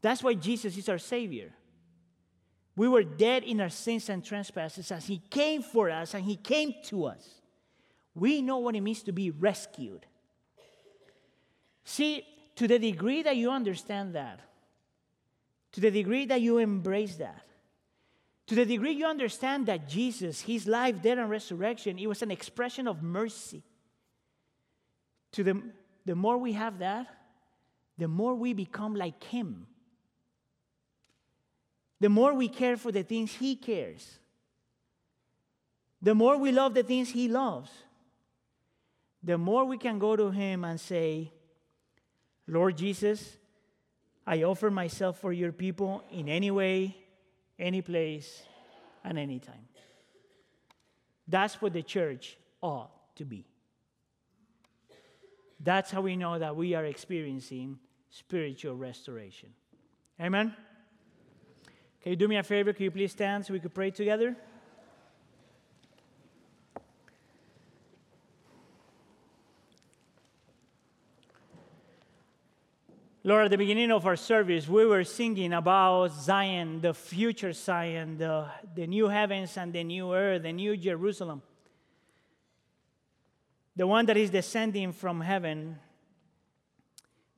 That's 0.00 0.22
why 0.22 0.34
Jesus 0.34 0.76
is 0.76 0.88
our 0.88 0.98
Savior. 0.98 1.52
We 2.76 2.88
were 2.88 3.04
dead 3.04 3.44
in 3.44 3.60
our 3.60 3.68
sins 3.68 4.08
and 4.08 4.24
trespasses 4.24 4.90
as 4.90 5.06
He 5.06 5.22
came 5.30 5.62
for 5.62 5.90
us 5.90 6.14
and 6.14 6.24
He 6.24 6.36
came 6.36 6.74
to 6.84 7.06
us. 7.06 7.40
We 8.14 8.42
know 8.42 8.58
what 8.58 8.74
it 8.74 8.80
means 8.80 9.02
to 9.04 9.12
be 9.12 9.30
rescued. 9.30 10.06
See, 11.84 12.24
to 12.56 12.68
the 12.68 12.78
degree 12.78 13.22
that 13.22 13.36
you 13.36 13.50
understand 13.50 14.14
that, 14.14 14.40
to 15.72 15.80
the 15.80 15.90
degree 15.90 16.24
that 16.26 16.40
you 16.40 16.58
embrace 16.58 17.16
that, 17.16 17.42
to 18.46 18.54
the 18.54 18.66
degree 18.66 18.92
you 18.92 19.06
understand 19.06 19.66
that 19.66 19.88
Jesus, 19.88 20.40
his 20.42 20.66
life, 20.66 21.00
death, 21.02 21.18
and 21.18 21.30
resurrection, 21.30 21.98
it 21.98 22.06
was 22.06 22.22
an 22.22 22.30
expression 22.30 22.86
of 22.86 23.02
mercy. 23.02 23.62
To 25.32 25.42
the, 25.42 25.62
the 26.04 26.14
more 26.14 26.36
we 26.36 26.52
have 26.52 26.78
that, 26.78 27.06
the 27.96 28.08
more 28.08 28.34
we 28.34 28.52
become 28.52 28.94
like 28.94 29.22
him. 29.24 29.66
The 32.04 32.10
more 32.10 32.34
we 32.34 32.50
care 32.50 32.76
for 32.76 32.92
the 32.92 33.02
things 33.02 33.32
he 33.32 33.56
cares. 33.56 34.18
The 36.02 36.14
more 36.14 36.36
we 36.36 36.52
love 36.52 36.74
the 36.74 36.82
things 36.82 37.08
he 37.08 37.28
loves. 37.28 37.70
The 39.22 39.38
more 39.38 39.64
we 39.64 39.78
can 39.78 39.98
go 39.98 40.14
to 40.14 40.30
him 40.30 40.64
and 40.64 40.78
say, 40.78 41.32
Lord 42.46 42.76
Jesus, 42.76 43.38
I 44.26 44.42
offer 44.42 44.70
myself 44.70 45.18
for 45.18 45.32
your 45.32 45.50
people 45.50 46.04
in 46.12 46.28
any 46.28 46.50
way, 46.50 46.94
any 47.58 47.80
place, 47.80 48.42
and 49.02 49.18
any 49.18 49.38
time. 49.38 49.66
That's 51.26 51.62
what 51.62 51.72
the 51.72 51.82
church 51.82 52.36
ought 52.60 52.90
to 53.16 53.24
be. 53.24 53.46
That's 55.58 55.90
how 55.90 56.02
we 56.02 56.16
know 56.16 56.38
that 56.38 56.54
we 56.54 56.74
are 56.74 56.84
experiencing 56.84 57.78
spiritual 58.10 58.76
restoration. 58.76 59.54
Amen? 60.20 60.54
Can 62.04 62.10
you 62.10 62.16
do 62.16 62.28
me 62.28 62.36
a 62.36 62.42
favor? 62.42 62.74
Can 62.74 62.84
you 62.84 62.90
please 62.90 63.12
stand 63.12 63.46
so 63.46 63.54
we 63.54 63.60
could 63.60 63.72
pray 63.72 63.90
together? 63.90 64.36
Lord, 73.22 73.46
at 73.46 73.50
the 73.52 73.56
beginning 73.56 73.90
of 73.90 74.06
our 74.06 74.16
service, 74.16 74.68
we 74.68 74.84
were 74.84 75.02
singing 75.02 75.54
about 75.54 76.08
Zion, 76.08 76.82
the 76.82 76.92
future 76.92 77.54
Zion, 77.54 78.18
the, 78.18 78.48
the 78.74 78.86
new 78.86 79.08
heavens 79.08 79.56
and 79.56 79.72
the 79.72 79.82
new 79.82 80.12
earth, 80.12 80.42
the 80.42 80.52
new 80.52 80.76
Jerusalem. 80.76 81.40
The 83.76 83.86
one 83.86 84.04
that 84.04 84.18
is 84.18 84.28
descending 84.28 84.92
from 84.92 85.22
heaven, 85.22 85.78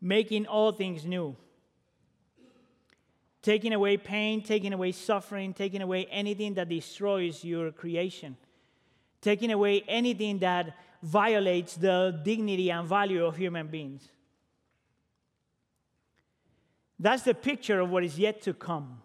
making 0.01 0.47
all 0.49 0.73
things 0.73 1.07
new. 1.07 1.37
Taking 3.47 3.73
away 3.73 3.97
pain, 3.97 4.43
taking 4.43 4.73
away 4.73 4.91
suffering, 4.91 5.55
taking 5.55 5.81
away 5.81 6.07
anything 6.11 6.55
that 6.55 6.69
destroys 6.69 7.45
your 7.45 7.71
creation. 7.71 8.37
Taking 9.21 9.53
away 9.53 9.85
anything 9.87 10.41
that 10.41 10.77
violates 11.01 11.77
the 11.77 12.21
dignity 12.25 12.73
and 12.73 12.89
value 12.89 13.25
of 13.25 13.37
human 13.37 13.69
beings 13.69 14.09
that's 16.99 17.23
the 17.23 17.35
picture 17.35 17.81
of 17.81 17.91
what 17.91 18.05
is 18.05 18.19
yet 18.19 18.43
to 18.43 18.55
come. 18.55 19.03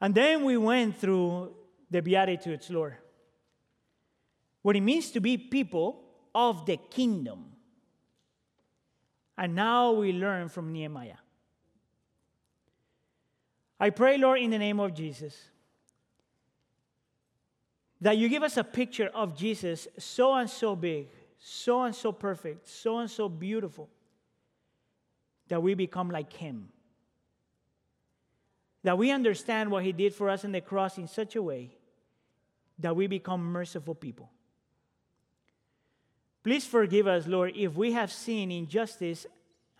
And 0.00 0.14
then 0.14 0.44
we 0.44 0.56
went 0.56 0.98
through 0.98 1.54
the 1.90 2.02
Beatitudes, 2.02 2.68
Lord. 2.68 2.96
What 4.60 4.76
it 4.76 4.82
means 4.82 5.10
to 5.12 5.20
be 5.20 5.38
people 5.38 6.02
of 6.34 6.66
the 6.66 6.76
kingdom. 6.76 7.52
And 9.36 9.54
now 9.54 9.92
we 9.92 10.12
learn 10.12 10.48
from 10.48 10.72
Nehemiah. 10.72 11.16
I 13.80 13.90
pray, 13.90 14.18
Lord, 14.18 14.40
in 14.40 14.50
the 14.50 14.58
name 14.58 14.78
of 14.80 14.94
Jesus, 14.94 15.36
that 18.00 18.16
you 18.16 18.28
give 18.28 18.42
us 18.42 18.56
a 18.56 18.64
picture 18.64 19.10
of 19.14 19.36
Jesus 19.36 19.88
so 19.98 20.34
and 20.34 20.48
so 20.48 20.76
big, 20.76 21.08
so 21.38 21.82
and 21.82 21.94
so 21.94 22.12
perfect, 22.12 22.68
so 22.68 22.98
and 22.98 23.10
so 23.10 23.28
beautiful 23.28 23.88
that 25.48 25.62
we 25.62 25.74
become 25.74 26.10
like 26.10 26.32
Him. 26.32 26.68
That 28.82 28.98
we 28.98 29.10
understand 29.10 29.70
what 29.70 29.84
He 29.84 29.92
did 29.92 30.14
for 30.14 30.30
us 30.30 30.44
in 30.44 30.52
the 30.52 30.60
cross 30.60 30.98
in 30.98 31.08
such 31.08 31.36
a 31.36 31.42
way 31.42 31.70
that 32.78 32.94
we 32.94 33.06
become 33.06 33.42
merciful 33.42 33.94
people. 33.94 34.30
Please 36.44 36.66
forgive 36.66 37.06
us, 37.06 37.26
Lord, 37.26 37.54
if 37.56 37.74
we 37.74 37.92
have 37.92 38.12
seen 38.12 38.52
injustice 38.52 39.26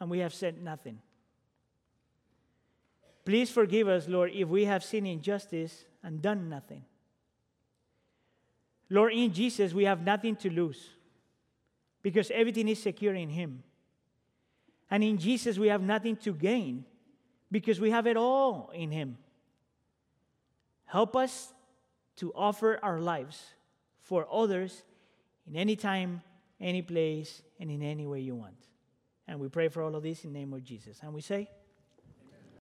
and 0.00 0.10
we 0.10 0.20
have 0.20 0.32
said 0.32 0.62
nothing. 0.62 0.98
Please 3.24 3.50
forgive 3.50 3.86
us, 3.86 4.08
Lord, 4.08 4.32
if 4.34 4.48
we 4.48 4.64
have 4.64 4.82
seen 4.82 5.06
injustice 5.06 5.84
and 6.02 6.20
done 6.20 6.48
nothing. 6.48 6.84
Lord, 8.88 9.12
in 9.12 9.32
Jesus, 9.32 9.72
we 9.74 9.84
have 9.84 10.02
nothing 10.02 10.36
to 10.36 10.50
lose 10.50 10.88
because 12.02 12.30
everything 12.30 12.68
is 12.68 12.82
secure 12.82 13.14
in 13.14 13.28
Him. 13.28 13.62
And 14.90 15.04
in 15.04 15.18
Jesus, 15.18 15.58
we 15.58 15.68
have 15.68 15.82
nothing 15.82 16.16
to 16.18 16.32
gain 16.32 16.84
because 17.50 17.80
we 17.80 17.90
have 17.90 18.06
it 18.06 18.16
all 18.16 18.70
in 18.74 18.90
Him. 18.90 19.18
Help 20.86 21.16
us 21.16 21.52
to 22.16 22.32
offer 22.34 22.78
our 22.82 23.00
lives 23.00 23.42
for 24.02 24.26
others 24.30 24.82
in 25.46 25.56
any 25.56 25.76
time, 25.76 26.22
any 26.60 26.82
place, 26.82 27.42
and 27.58 27.70
in 27.70 27.82
any 27.82 28.06
way 28.06 28.20
you 28.20 28.34
want. 28.34 28.56
And 29.26 29.40
we 29.40 29.48
pray 29.48 29.68
for 29.68 29.82
all 29.82 29.94
of 29.94 30.02
this 30.02 30.24
in 30.24 30.32
the 30.32 30.38
name 30.38 30.52
of 30.52 30.62
Jesus. 30.62 31.00
And 31.02 31.14
we 31.14 31.20
say, 31.20 31.48